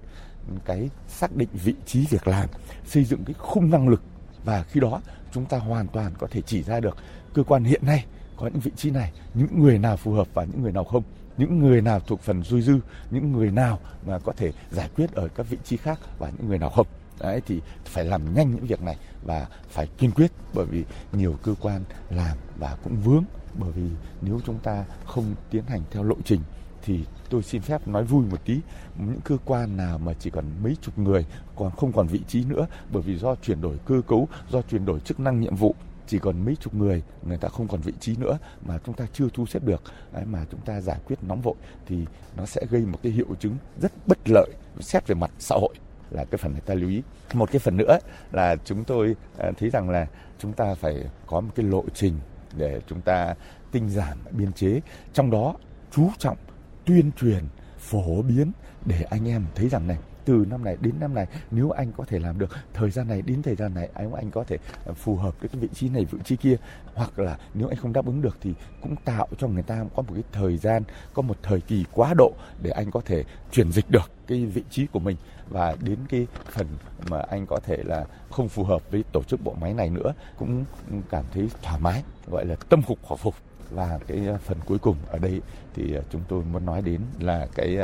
cái 0.64 0.90
xác 1.08 1.36
định 1.36 1.48
vị 1.52 1.74
trí 1.86 2.06
việc 2.10 2.28
làm, 2.28 2.48
xây 2.86 3.04
dựng 3.04 3.24
cái 3.24 3.34
khung 3.38 3.70
năng 3.70 3.88
lực 3.88 4.02
và 4.44 4.62
khi 4.62 4.80
đó 4.80 5.00
chúng 5.32 5.46
ta 5.46 5.58
hoàn 5.58 5.88
toàn 5.88 6.12
có 6.18 6.26
thể 6.30 6.42
chỉ 6.46 6.62
ra 6.62 6.80
được 6.80 6.96
cơ 7.34 7.42
quan 7.42 7.64
hiện 7.64 7.86
nay 7.86 8.04
có 8.36 8.46
những 8.46 8.60
vị 8.60 8.70
trí 8.76 8.90
này, 8.90 9.12
những 9.34 9.62
người 9.62 9.78
nào 9.78 9.96
phù 9.96 10.12
hợp 10.12 10.28
và 10.34 10.44
những 10.44 10.62
người 10.62 10.72
nào 10.72 10.84
không, 10.84 11.02
những 11.36 11.58
người 11.58 11.80
nào 11.80 12.00
thuộc 12.00 12.20
phần 12.20 12.42
dôi 12.42 12.62
dư, 12.62 12.80
những 13.10 13.32
người 13.32 13.50
nào 13.50 13.78
mà 14.06 14.18
có 14.18 14.32
thể 14.32 14.52
giải 14.70 14.88
quyết 14.96 15.12
ở 15.12 15.28
các 15.28 15.46
vị 15.50 15.58
trí 15.64 15.76
khác 15.76 16.00
và 16.18 16.30
những 16.38 16.48
người 16.48 16.58
nào 16.58 16.70
không. 16.70 16.86
Đấy 17.20 17.42
thì 17.46 17.60
phải 17.84 18.04
làm 18.04 18.34
nhanh 18.34 18.50
những 18.50 18.66
việc 18.66 18.82
này 18.82 18.96
và 19.24 19.46
phải 19.68 19.86
kiên 19.98 20.10
quyết 20.10 20.32
bởi 20.54 20.66
vì 20.66 20.84
nhiều 21.12 21.36
cơ 21.42 21.54
quan 21.60 21.82
làm 22.10 22.38
và 22.58 22.76
cũng 22.84 22.96
vướng. 23.04 23.24
Bởi 23.58 23.72
vì 23.72 23.90
nếu 24.22 24.40
chúng 24.46 24.58
ta 24.58 24.84
không 25.04 25.34
tiến 25.50 25.64
hành 25.68 25.82
theo 25.90 26.02
lộ 26.02 26.16
trình 26.24 26.40
thì 26.82 27.04
tôi 27.30 27.42
xin 27.42 27.62
phép 27.62 27.88
nói 27.88 28.04
vui 28.04 28.24
một 28.30 28.44
tí. 28.44 28.60
Những 28.98 29.20
cơ 29.24 29.36
quan 29.44 29.76
nào 29.76 29.98
mà 29.98 30.12
chỉ 30.20 30.30
còn 30.30 30.44
mấy 30.62 30.76
chục 30.82 30.98
người 30.98 31.26
còn 31.56 31.70
không 31.70 31.92
còn 31.92 32.06
vị 32.06 32.20
trí 32.28 32.44
nữa 32.44 32.66
bởi 32.92 33.02
vì 33.02 33.18
do 33.18 33.34
chuyển 33.34 33.60
đổi 33.60 33.78
cơ 33.86 34.00
cấu 34.08 34.28
do 34.50 34.62
chuyển 34.62 34.84
đổi 34.84 35.00
chức 35.00 35.20
năng 35.20 35.40
nhiệm 35.40 35.56
vụ 35.56 35.74
chỉ 36.06 36.18
còn 36.18 36.44
mấy 36.44 36.56
chục 36.56 36.74
người 36.74 37.02
người 37.22 37.38
ta 37.38 37.48
không 37.48 37.68
còn 37.68 37.80
vị 37.80 37.92
trí 38.00 38.16
nữa 38.16 38.38
mà 38.66 38.78
chúng 38.84 38.94
ta 38.94 39.06
chưa 39.12 39.28
thu 39.34 39.46
xếp 39.46 39.62
được. 39.64 39.82
Đấy, 40.12 40.24
mà 40.24 40.44
chúng 40.50 40.60
ta 40.60 40.80
giải 40.80 40.98
quyết 41.06 41.18
nóng 41.22 41.40
vội 41.40 41.54
thì 41.86 42.04
nó 42.36 42.46
sẽ 42.46 42.66
gây 42.70 42.80
một 42.80 42.98
cái 43.02 43.12
hiệu 43.12 43.26
chứng 43.40 43.56
rất 43.80 43.92
bất 44.06 44.18
lợi 44.24 44.50
xét 44.80 45.06
về 45.06 45.14
mặt 45.14 45.30
xã 45.38 45.54
hội. 45.54 45.74
Là 46.10 46.24
cái 46.24 46.38
phần 46.38 46.52
người 46.52 46.60
ta 46.60 46.74
lưu 46.74 46.90
ý. 46.90 47.02
Một 47.34 47.50
cái 47.52 47.58
phần 47.58 47.76
nữa 47.76 47.98
là 48.32 48.56
chúng 48.64 48.84
tôi 48.84 49.16
à, 49.38 49.50
thấy 49.58 49.70
rằng 49.70 49.90
là 49.90 50.06
chúng 50.38 50.52
ta 50.52 50.74
phải 50.74 51.04
có 51.26 51.40
một 51.40 51.50
cái 51.54 51.66
lộ 51.66 51.84
trình 51.94 52.14
để 52.56 52.80
chúng 52.86 53.00
ta 53.00 53.34
tinh 53.72 53.88
giảm 53.88 54.18
biên 54.30 54.52
chế. 54.52 54.80
Trong 55.12 55.30
đó 55.30 55.54
chú 55.92 56.10
trọng 56.18 56.36
tuyên 56.84 57.10
truyền 57.20 57.44
phổ 57.78 58.22
biến 58.22 58.52
để 58.84 59.02
anh 59.02 59.28
em 59.28 59.44
thấy 59.54 59.68
rằng 59.68 59.86
này 59.86 59.98
từ 60.26 60.46
năm 60.50 60.64
này 60.64 60.76
đến 60.80 60.94
năm 61.00 61.14
này, 61.14 61.26
nếu 61.50 61.70
anh 61.70 61.92
có 61.96 62.04
thể 62.04 62.18
làm 62.18 62.38
được, 62.38 62.50
thời 62.74 62.90
gian 62.90 63.08
này 63.08 63.22
đến 63.22 63.42
thời 63.42 63.54
gian 63.54 63.74
này, 63.74 63.88
anh 63.94 64.12
anh 64.12 64.30
có 64.30 64.44
thể 64.44 64.58
ờ, 64.84 64.94
phù 64.94 65.16
hợp 65.16 65.40
với 65.40 65.48
cái 65.48 65.60
vị 65.60 65.68
trí 65.74 65.88
này, 65.88 66.04
vị 66.04 66.18
trí 66.24 66.36
kia. 66.36 66.56
Hoặc 66.94 67.18
là 67.18 67.38
nếu 67.54 67.68
anh 67.68 67.76
không 67.76 67.92
đáp 67.92 68.06
ứng 68.06 68.22
được 68.22 68.36
thì 68.40 68.54
cũng 68.82 68.96
tạo 69.04 69.28
cho 69.38 69.48
người 69.48 69.62
ta 69.62 69.84
có 69.96 70.02
một 70.02 70.12
cái 70.14 70.22
thời 70.32 70.56
gian, 70.56 70.82
có 71.14 71.22
một 71.22 71.36
thời 71.42 71.60
kỳ 71.60 71.84
quá 71.92 72.14
độ 72.18 72.32
để 72.62 72.70
anh 72.70 72.90
có 72.90 73.00
thể 73.04 73.24
chuyển 73.52 73.72
dịch 73.72 73.90
được 73.90 74.10
cái 74.26 74.46
vị 74.46 74.62
trí 74.70 74.86
của 74.86 74.98
mình. 74.98 75.16
Và 75.48 75.76
đến 75.80 75.98
cái 76.08 76.26
phần 76.52 76.66
mà 77.10 77.20
anh 77.20 77.46
có 77.46 77.60
thể 77.66 77.76
là 77.84 78.04
không 78.30 78.48
phù 78.48 78.64
hợp 78.64 78.90
với 78.90 79.04
tổ 79.12 79.22
chức 79.22 79.44
bộ 79.44 79.54
máy 79.60 79.74
này 79.74 79.90
nữa, 79.90 80.12
cũng 80.38 80.64
cảm 81.10 81.24
thấy 81.32 81.50
thoải 81.62 81.80
mái, 81.80 82.02
gọi 82.30 82.44
là 82.46 82.56
tâm 82.68 82.82
phục 82.82 82.98
khẩu 83.08 83.16
phục. 83.16 83.34
Và 83.70 83.98
cái 84.06 84.26
ờ, 84.26 84.38
phần 84.38 84.58
cuối 84.66 84.78
cùng 84.78 84.96
ở 85.08 85.18
đây 85.18 85.40
thì 85.74 85.94
ờ, 85.94 86.02
chúng 86.10 86.22
tôi 86.28 86.44
muốn 86.52 86.66
nói 86.66 86.82
đến 86.82 87.00
là 87.20 87.46
cái 87.54 87.78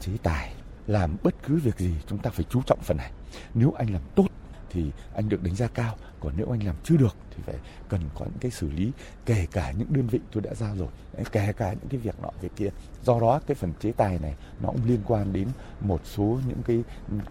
chế 0.00 0.12
tài 0.22 0.57
làm 0.88 1.16
bất 1.22 1.34
cứ 1.42 1.56
việc 1.56 1.78
gì, 1.78 1.94
chúng 2.06 2.18
ta 2.18 2.30
phải 2.30 2.46
chú 2.50 2.62
trọng 2.62 2.80
phần 2.82 2.96
này. 2.96 3.10
Nếu 3.54 3.72
anh 3.78 3.92
làm 3.92 4.02
tốt 4.14 4.26
thì 4.70 4.90
anh 5.14 5.28
được 5.28 5.42
đánh 5.42 5.54
giá 5.54 5.66
cao 5.66 5.96
còn 6.20 6.32
nếu 6.36 6.50
anh 6.50 6.62
làm 6.66 6.74
chưa 6.84 6.96
được 6.96 7.16
thì 7.30 7.42
phải 7.46 7.54
cần 7.88 8.00
có 8.14 8.24
những 8.24 8.38
cái 8.40 8.50
xử 8.50 8.70
lý 8.70 8.92
kể 9.26 9.46
cả 9.52 9.72
những 9.72 9.92
đơn 9.92 10.06
vị 10.06 10.20
tôi 10.32 10.42
đã 10.42 10.54
giao 10.54 10.76
rồi. 10.76 10.88
Kể 11.32 11.52
cả 11.56 11.70
những 11.70 11.88
cái 11.88 12.00
việc 12.00 12.14
nọ 12.22 12.30
việc 12.40 12.56
kia. 12.56 12.68
Do 13.04 13.20
đó 13.20 13.40
cái 13.46 13.54
phần 13.54 13.72
chế 13.80 13.92
tài 13.92 14.18
này 14.18 14.34
nó 14.60 14.68
cũng 14.68 14.84
liên 14.84 15.00
quan 15.06 15.32
đến 15.32 15.48
một 15.80 16.00
số 16.04 16.40
những 16.46 16.62
cái 16.66 16.82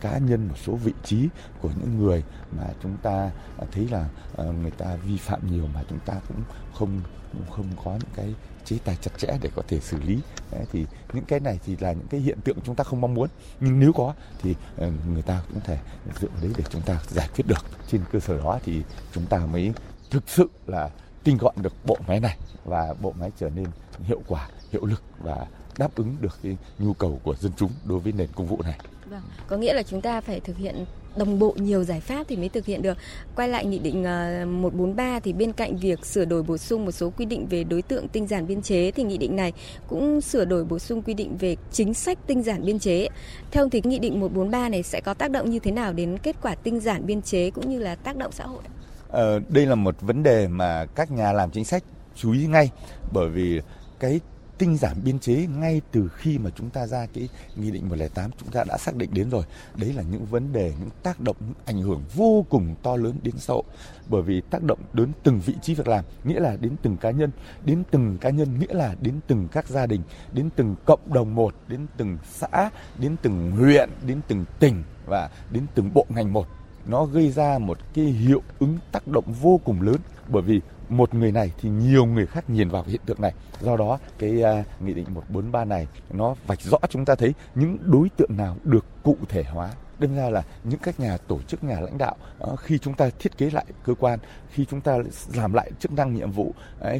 cá 0.01 0.17
nhân 0.17 0.47
một 0.47 0.57
số 0.65 0.75
vị 0.75 0.93
trí 1.03 1.27
của 1.61 1.69
những 1.69 1.97
người 1.97 2.23
mà 2.57 2.67
chúng 2.83 2.97
ta 2.97 3.31
à, 3.57 3.65
thấy 3.71 3.87
là 3.91 4.09
à, 4.37 4.43
người 4.43 4.71
ta 4.71 4.95
vi 4.95 5.17
phạm 5.17 5.51
nhiều 5.51 5.67
mà 5.73 5.83
chúng 5.89 5.99
ta 5.99 6.13
cũng 6.27 6.43
không 6.73 7.01
không 7.49 7.65
có 7.83 7.91
những 7.91 8.13
cái 8.15 8.33
chế 8.65 8.77
tài 8.85 8.95
chặt 8.95 9.11
chẽ 9.17 9.27
để 9.41 9.49
có 9.55 9.61
thể 9.67 9.79
xử 9.79 9.97
lý. 10.01 10.19
Đấy, 10.51 10.65
thì 10.71 10.85
những 11.13 11.25
cái 11.25 11.39
này 11.39 11.59
thì 11.65 11.77
là 11.79 11.93
những 11.93 12.07
cái 12.07 12.19
hiện 12.19 12.41
tượng 12.41 12.57
chúng 12.65 12.75
ta 12.75 12.83
không 12.83 13.01
mong 13.01 13.13
muốn. 13.13 13.29
Nhưng 13.59 13.79
nếu 13.79 13.93
có 13.93 14.13
thì 14.41 14.55
ờ, 14.77 14.91
người 15.13 15.21
ta 15.21 15.41
cũng 15.49 15.61
thể 15.63 15.77
dựa 16.21 16.27
vào 16.27 16.41
đấy 16.41 16.51
để 16.57 16.63
chúng 16.69 16.81
ta 16.81 16.99
giải 17.07 17.29
quyết 17.35 17.47
được. 17.47 17.65
Trên 17.91 18.01
cơ 18.11 18.19
sở 18.19 18.37
đó 18.37 18.59
thì 18.63 18.76
chúng 19.13 19.25
ta 19.25 19.37
mới 19.37 19.73
thực 20.09 20.23
sự 20.29 20.49
là 20.67 20.89
tinh 21.23 21.37
gọn 21.37 21.55
được 21.61 21.73
bộ 21.85 21.97
máy 22.07 22.19
này 22.19 22.37
và 22.65 22.93
bộ 23.01 23.13
máy 23.19 23.31
trở 23.39 23.49
nên 23.49 23.65
hiệu 23.99 24.21
quả 24.27 24.49
hiệu 24.71 24.85
lực 24.85 25.03
và 25.19 25.45
đáp 25.77 25.95
ứng 25.95 26.15
được 26.21 26.39
cái 26.43 26.57
nhu 26.79 26.93
cầu 26.93 27.19
của 27.23 27.35
dân 27.35 27.51
chúng 27.57 27.71
đối 27.85 27.99
với 27.99 28.11
nền 28.11 28.27
công 28.35 28.47
vụ 28.47 28.61
này. 28.61 28.79
Vâng, 29.05 29.21
có 29.47 29.57
nghĩa 29.57 29.73
là 29.73 29.83
chúng 29.83 30.01
ta 30.01 30.21
phải 30.21 30.39
thực 30.39 30.57
hiện 30.57 30.85
đồng 31.17 31.39
bộ 31.39 31.55
nhiều 31.57 31.83
giải 31.83 31.99
pháp 31.99 32.25
thì 32.27 32.35
mới 32.35 32.49
thực 32.49 32.65
hiện 32.65 32.81
được. 32.81 32.97
Quay 33.35 33.49
lại 33.49 33.65
nghị 33.65 33.79
định 33.79 34.03
ờ, 34.03 34.45
143 34.45 35.19
thì 35.19 35.33
bên 35.33 35.53
cạnh 35.53 35.77
việc 35.77 36.05
sửa 36.05 36.25
đổi 36.25 36.43
bổ 36.43 36.57
sung 36.57 36.85
một 36.85 36.91
số 36.91 37.09
quy 37.09 37.25
định 37.25 37.47
về 37.47 37.63
đối 37.63 37.81
tượng 37.81 38.07
tinh 38.07 38.27
giản 38.27 38.47
biên 38.47 38.61
chế 38.61 38.91
thì 38.91 39.03
nghị 39.03 39.17
định 39.17 39.35
này 39.35 39.53
cũng 39.87 40.21
sửa 40.21 40.45
đổi 40.45 40.63
bổ 40.63 40.79
sung 40.79 41.01
quy 41.01 41.13
định 41.13 41.37
về 41.37 41.55
chính 41.71 41.93
sách 41.93 42.17
tinh 42.27 42.43
giản 42.43 42.65
biên 42.65 42.79
chế. 42.79 43.07
Theo 43.51 43.63
ông 43.63 43.69
thì 43.69 43.81
nghị 43.85 43.99
định 43.99 44.19
143 44.19 44.69
này 44.69 44.83
sẽ 44.83 45.01
có 45.01 45.13
tác 45.13 45.31
động 45.31 45.49
như 45.49 45.59
thế 45.59 45.71
nào 45.71 45.93
đến 45.93 46.17
kết 46.17 46.35
quả 46.41 46.55
tinh 46.55 46.79
giản 46.79 47.05
biên 47.05 47.21
chế 47.21 47.51
cũng 47.51 47.69
như 47.69 47.79
là 47.79 47.95
tác 47.95 48.17
động 48.17 48.31
xã 48.31 48.45
hội? 48.45 48.61
Ờ, 49.09 49.39
đây 49.49 49.65
là 49.65 49.75
một 49.75 50.01
vấn 50.01 50.23
đề 50.23 50.47
mà 50.47 50.85
các 50.95 51.11
nhà 51.11 51.33
làm 51.33 51.51
chính 51.51 51.65
sách 51.65 51.83
chú 52.15 52.31
ý 52.31 52.47
ngay 52.47 52.71
bởi 53.13 53.29
vì 53.29 53.61
cái 53.99 54.19
tinh 54.57 54.77
giảm 54.77 54.97
biên 55.03 55.19
chế 55.19 55.47
ngay 55.59 55.81
từ 55.91 56.09
khi 56.15 56.37
mà 56.37 56.49
chúng 56.55 56.69
ta 56.69 56.87
ra 56.87 57.07
cái 57.13 57.29
nghị 57.55 57.71
định 57.71 57.89
108 57.89 58.31
chúng 58.39 58.51
ta 58.51 58.63
đã 58.63 58.77
xác 58.77 58.95
định 58.95 59.09
đến 59.13 59.29
rồi. 59.29 59.43
Đấy 59.75 59.93
là 59.93 60.03
những 60.11 60.25
vấn 60.25 60.53
đề, 60.53 60.73
những 60.79 60.89
tác 61.03 61.19
động, 61.19 61.35
những 61.39 61.53
ảnh 61.65 61.81
hưởng 61.81 62.03
vô 62.15 62.45
cùng 62.49 62.75
to 62.83 62.95
lớn 62.95 63.13
đến 63.23 63.35
xã 63.37 63.53
hội. 63.53 63.63
Bởi 64.07 64.21
vì 64.21 64.41
tác 64.41 64.63
động 64.63 64.79
đến 64.93 65.11
từng 65.23 65.39
vị 65.39 65.53
trí 65.61 65.73
việc 65.73 65.87
làm, 65.87 66.05
nghĩa 66.23 66.39
là 66.39 66.57
đến 66.61 66.75
từng 66.81 66.97
cá 66.97 67.11
nhân, 67.11 67.31
đến 67.65 67.83
từng 67.91 68.17
cá 68.21 68.29
nhân 68.29 68.59
nghĩa 68.59 68.73
là 68.73 68.95
đến 69.01 69.19
từng 69.27 69.47
các 69.51 69.67
gia 69.67 69.85
đình, 69.85 70.01
đến 70.33 70.49
từng 70.55 70.75
cộng 70.85 71.13
đồng 71.13 71.35
một, 71.35 71.55
đến 71.67 71.85
từng 71.97 72.17
xã, 72.31 72.69
đến 72.97 73.15
từng 73.21 73.51
huyện, 73.51 73.89
đến 74.07 74.21
từng 74.27 74.45
tỉnh 74.59 74.83
và 75.05 75.29
đến 75.51 75.63
từng 75.75 75.91
bộ 75.93 76.05
ngành 76.09 76.33
một 76.33 76.47
nó 76.87 77.05
gây 77.05 77.31
ra 77.31 77.59
một 77.59 77.77
cái 77.93 78.05
hiệu 78.05 78.41
ứng 78.59 78.77
tác 78.91 79.07
động 79.07 79.25
vô 79.41 79.59
cùng 79.63 79.81
lớn 79.81 79.95
bởi 80.27 80.41
vì 80.41 80.61
một 80.89 81.13
người 81.13 81.31
này 81.31 81.51
thì 81.61 81.69
nhiều 81.69 82.05
người 82.05 82.25
khác 82.25 82.49
nhìn 82.49 82.69
vào 82.69 82.83
hiện 82.87 83.01
tượng 83.05 83.21
này. 83.21 83.33
Do 83.61 83.77
đó 83.77 83.99
cái 84.19 84.43
uh, 84.59 84.81
nghị 84.81 84.93
định 84.93 85.05
143 85.13 85.65
này 85.65 85.87
nó 86.11 86.35
vạch 86.47 86.61
rõ 86.61 86.77
chúng 86.89 87.05
ta 87.05 87.15
thấy 87.15 87.33
những 87.55 87.77
đối 87.81 88.09
tượng 88.09 88.37
nào 88.37 88.55
được 88.63 88.85
cụ 89.03 89.17
thể 89.29 89.43
hóa. 89.43 89.69
Đâm 89.99 90.15
ra 90.15 90.29
là 90.29 90.43
những 90.63 90.79
các 90.79 90.99
nhà 90.99 91.17
tổ 91.17 91.39
chức 91.47 91.63
nhà 91.63 91.79
lãnh 91.79 91.97
đạo 91.97 92.15
ờ, 92.39 92.55
khi 92.55 92.77
chúng 92.77 92.93
ta 92.93 93.09
thiết 93.19 93.37
kế 93.37 93.49
lại 93.49 93.65
cơ 93.83 93.93
quan 93.93 94.19
khi 94.49 94.65
chúng 94.65 94.81
ta 94.81 94.97
làm 95.33 95.53
lại 95.53 95.71
chức 95.79 95.91
năng 95.91 96.13
nhiệm 96.15 96.31
vụ 96.31 96.53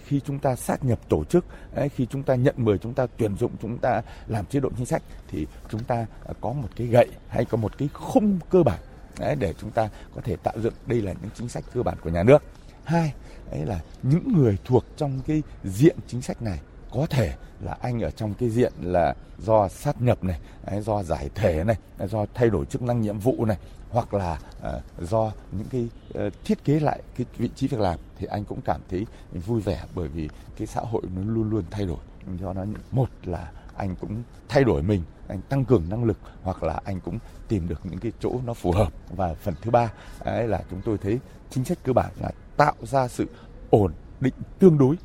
khi 0.06 0.22
chúng 0.26 0.40
ta 0.40 0.56
sát 0.56 0.86
nhập 0.86 1.00
tổ 1.10 1.24
chức 1.24 1.46
khi 1.96 2.06
chúng 2.06 2.24
ta 2.24 2.36
nhận 2.36 2.56
mời 2.58 2.78
chúng 2.78 2.94
ta 2.94 3.08
tuyển 3.18 3.38
dụng 3.38 3.52
chúng 3.62 3.78
ta 3.78 4.02
làm 4.28 4.46
chế 4.46 4.60
độ 4.60 4.70
chính 4.78 4.86
sách 4.86 5.04
thì 5.28 5.48
chúng 5.70 5.84
ta 5.84 6.06
à, 6.26 6.34
có 6.42 6.54
một 6.54 6.70
cái 6.76 6.88
gậy 6.88 7.08
hay 7.28 7.46
có 7.46 7.58
một 7.58 7.78
cái 7.78 7.90
khung 7.94 8.40
cơ 8.50 8.64
bản 8.64 8.80
để 9.40 9.54
chúng 9.62 9.72
ta 9.72 9.90
có 10.16 10.22
thể 10.22 10.36
tạo 10.36 10.54
dựng. 10.60 10.74
Đây 10.86 11.02
là 11.02 11.14
những 11.22 11.32
chính 11.36 11.50
sách 11.50 11.64
cơ 11.74 11.84
bản 11.84 11.98
của 12.04 12.10
nhà 12.10 12.24
nước 12.24 12.44
hai 12.88 13.14
ấy 13.52 13.66
là 13.66 13.80
những 14.04 14.34
người 14.38 14.58
thuộc 14.66 14.84
trong 14.98 15.20
cái 15.28 15.44
diện 15.64 15.98
chính 16.08 16.22
sách 16.22 16.42
này 16.42 16.60
có 16.92 17.08
thể 17.10 17.34
là 17.62 17.78
anh 17.82 18.02
ở 18.02 18.12
trong 18.12 18.34
cái 18.34 18.50
diện 18.50 18.74
là 18.82 19.16
do 19.38 19.68
sát 19.68 20.02
nhập 20.02 20.24
này, 20.24 20.40
do 20.82 21.04
giải 21.04 21.30
thể 21.36 21.64
này, 21.64 21.76
do 22.00 22.26
thay 22.34 22.50
đổi 22.50 22.66
chức 22.66 22.82
năng 22.82 23.02
nhiệm 23.02 23.20
vụ 23.20 23.46
này, 23.46 23.58
hoặc 23.90 24.14
là 24.14 24.40
uh, 24.60 25.10
do 25.10 25.32
những 25.52 25.68
cái 25.70 25.90
uh, 26.28 26.34
thiết 26.44 26.64
kế 26.64 26.80
lại 26.80 27.02
cái 27.18 27.26
vị 27.38 27.50
trí 27.56 27.68
việc 27.68 27.80
làm 27.80 28.00
thì 28.18 28.28
anh 28.28 28.46
cũng 28.46 28.62
cảm 28.62 28.82
thấy 28.90 29.06
vui 29.46 29.62
vẻ 29.62 29.84
bởi 29.96 30.08
vì 30.08 30.30
cái 30.58 30.68
xã 30.68 30.82
hội 30.82 31.02
nó 31.16 31.22
luôn 31.34 31.50
luôn 31.50 31.64
thay 31.72 31.86
đổi. 31.86 32.00
Do 32.40 32.54
nó 32.54 32.66
một 32.92 33.10
là 33.24 33.52
anh 33.76 33.96
cũng 33.96 34.24
thay 34.50 34.64
đổi 34.64 34.84
mình, 34.84 35.02
anh 35.28 35.42
tăng 35.42 35.66
cường 35.66 35.84
năng 35.90 36.04
lực 36.04 36.18
hoặc 36.44 36.64
là 36.64 36.82
anh 36.84 37.00
cũng 37.00 37.20
tìm 37.48 37.68
được 37.68 37.86
những 37.86 38.00
cái 38.00 38.12
chỗ 38.20 38.40
nó 38.46 38.54
phù 38.54 38.72
hợp. 38.72 38.94
Và 39.10 39.34
phần 39.34 39.54
thứ 39.62 39.72
ba 39.72 39.92
ấy 40.20 40.48
là 40.48 40.64
chúng 40.70 40.82
tôi 40.86 40.98
thấy 40.98 41.20
chính 41.50 41.66
sách 41.66 41.78
cơ 41.84 41.94
bản 41.94 42.12
là 42.22 42.32
tạo 42.58 42.76
ra 42.82 43.08
sự 43.08 43.28
ổn 43.70 43.94
định 44.20 44.34
tương 44.60 44.78
đối. 44.78 44.96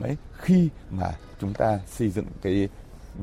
Đấy 0.00 0.16
khi 0.38 0.68
mà 0.90 1.10
chúng 1.40 1.54
ta 1.54 1.78
xây 1.86 2.10
dựng 2.10 2.26
cái 2.42 2.68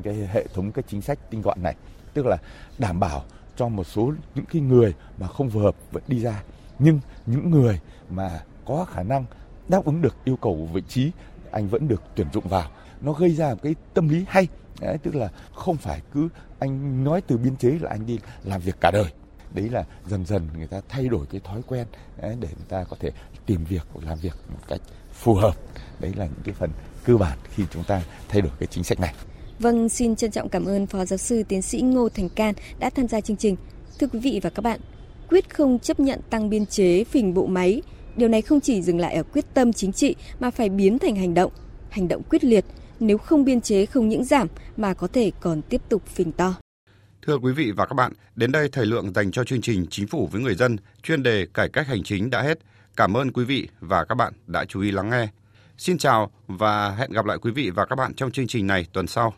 cái 0.02 0.14
hệ 0.32 0.46
thống 0.54 0.72
cái 0.72 0.82
chính 0.88 1.02
sách 1.02 1.18
tinh 1.30 1.42
gọn 1.42 1.62
này 1.62 1.74
tức 2.14 2.26
là 2.26 2.36
đảm 2.78 3.00
bảo 3.00 3.24
cho 3.56 3.68
một 3.68 3.84
số 3.84 4.12
những 4.34 4.44
cái 4.52 4.62
người 4.62 4.94
mà 5.18 5.26
không 5.26 5.50
phù 5.50 5.60
hợp 5.60 5.74
vẫn 5.92 6.02
đi 6.06 6.20
ra 6.20 6.42
nhưng 6.78 7.00
những 7.26 7.50
người 7.50 7.80
mà 8.10 8.40
có 8.64 8.84
khả 8.84 9.02
năng 9.02 9.24
đáp 9.68 9.84
ứng 9.84 10.02
được 10.02 10.16
yêu 10.24 10.36
cầu 10.36 10.54
của 10.54 10.74
vị 10.74 10.82
trí 10.88 11.10
anh 11.50 11.68
vẫn 11.68 11.88
được 11.88 12.02
tuyển 12.14 12.26
dụng 12.32 12.48
vào 12.48 12.70
nó 13.00 13.12
gây 13.12 13.30
ra 13.30 13.50
một 13.50 13.60
cái 13.62 13.74
tâm 13.94 14.08
lý 14.08 14.24
hay. 14.28 14.48
Đấy, 14.80 14.98
tức 15.02 15.14
là 15.14 15.28
không 15.54 15.76
phải 15.76 16.00
cứ 16.14 16.28
anh 16.58 17.04
nói 17.04 17.20
từ 17.20 17.38
biên 17.38 17.56
chế 17.56 17.70
là 17.80 17.90
anh 17.90 18.06
đi 18.06 18.18
làm 18.44 18.60
việc 18.60 18.80
cả 18.80 18.90
đời 18.90 19.12
đấy 19.54 19.68
là 19.68 19.84
dần 20.06 20.26
dần 20.26 20.48
người 20.56 20.66
ta 20.66 20.80
thay 20.88 21.08
đổi 21.08 21.26
cái 21.30 21.40
thói 21.44 21.62
quen 21.66 21.86
để 22.20 22.34
người 22.40 22.66
ta 22.68 22.84
có 22.84 22.96
thể 23.00 23.10
tìm 23.46 23.64
việc 23.64 23.86
làm 24.02 24.18
việc 24.18 24.34
một 24.48 24.60
cách 24.68 24.80
phù 25.12 25.34
hợp 25.34 25.54
đấy 26.00 26.12
là 26.16 26.24
những 26.24 26.42
cái 26.44 26.54
phần 26.54 26.70
cơ 27.04 27.16
bản 27.16 27.38
khi 27.54 27.62
chúng 27.70 27.84
ta 27.84 28.02
thay 28.28 28.40
đổi 28.40 28.52
cái 28.58 28.66
chính 28.66 28.84
sách 28.84 29.00
này 29.00 29.14
Vâng, 29.58 29.88
xin 29.88 30.16
trân 30.16 30.30
trọng 30.30 30.48
cảm 30.48 30.64
ơn 30.64 30.86
Phó 30.86 31.04
Giáo 31.04 31.16
sư 31.16 31.42
Tiến 31.48 31.62
sĩ 31.62 31.80
Ngô 31.80 32.08
Thành 32.08 32.28
Can 32.28 32.54
đã 32.78 32.90
tham 32.90 33.08
gia 33.08 33.20
chương 33.20 33.36
trình. 33.36 33.56
Thưa 34.00 34.06
quý 34.06 34.18
vị 34.18 34.40
và 34.42 34.50
các 34.50 34.62
bạn, 34.62 34.80
quyết 35.28 35.54
không 35.54 35.78
chấp 35.78 36.00
nhận 36.00 36.20
tăng 36.30 36.50
biên 36.50 36.66
chế 36.66 37.04
phình 37.04 37.34
bộ 37.34 37.46
máy. 37.46 37.82
Điều 38.16 38.28
này 38.28 38.42
không 38.42 38.60
chỉ 38.60 38.82
dừng 38.82 38.98
lại 38.98 39.14
ở 39.14 39.22
quyết 39.22 39.44
tâm 39.54 39.72
chính 39.72 39.92
trị 39.92 40.14
mà 40.40 40.50
phải 40.50 40.68
biến 40.68 40.98
thành 40.98 41.16
hành 41.16 41.34
động, 41.34 41.52
hành 41.90 42.08
động 42.08 42.22
quyết 42.30 42.44
liệt. 42.44 42.64
Nếu 43.00 43.18
không 43.18 43.44
biên 43.44 43.60
chế 43.60 43.86
không 43.86 44.08
những 44.08 44.24
giảm 44.24 44.48
mà 44.76 44.94
có 44.94 45.06
thể 45.06 45.32
còn 45.40 45.62
tiếp 45.62 45.82
tục 45.88 46.02
phình 46.06 46.32
to. 46.32 46.54
Thưa 47.28 47.38
quý 47.38 47.52
vị 47.52 47.72
và 47.72 47.86
các 47.86 47.94
bạn, 47.94 48.12
đến 48.36 48.52
đây 48.52 48.68
thời 48.72 48.86
lượng 48.86 49.12
dành 49.12 49.30
cho 49.30 49.44
chương 49.44 49.60
trình 49.60 49.86
Chính 49.90 50.06
phủ 50.06 50.28
với 50.32 50.40
người 50.40 50.54
dân 50.54 50.76
chuyên 51.02 51.22
đề 51.22 51.46
cải 51.54 51.68
cách 51.68 51.86
hành 51.86 52.02
chính 52.02 52.30
đã 52.30 52.42
hết. 52.42 52.58
Cảm 52.96 53.16
ơn 53.16 53.32
quý 53.32 53.44
vị 53.44 53.68
và 53.80 54.04
các 54.04 54.14
bạn 54.14 54.32
đã 54.46 54.64
chú 54.64 54.80
ý 54.80 54.90
lắng 54.90 55.10
nghe. 55.10 55.28
Xin 55.78 55.98
chào 55.98 56.30
và 56.46 56.90
hẹn 56.90 57.12
gặp 57.12 57.24
lại 57.24 57.38
quý 57.42 57.50
vị 57.50 57.70
và 57.70 57.86
các 57.86 57.96
bạn 57.96 58.14
trong 58.14 58.30
chương 58.30 58.46
trình 58.46 58.66
này 58.66 58.86
tuần 58.92 59.06
sau. 59.06 59.34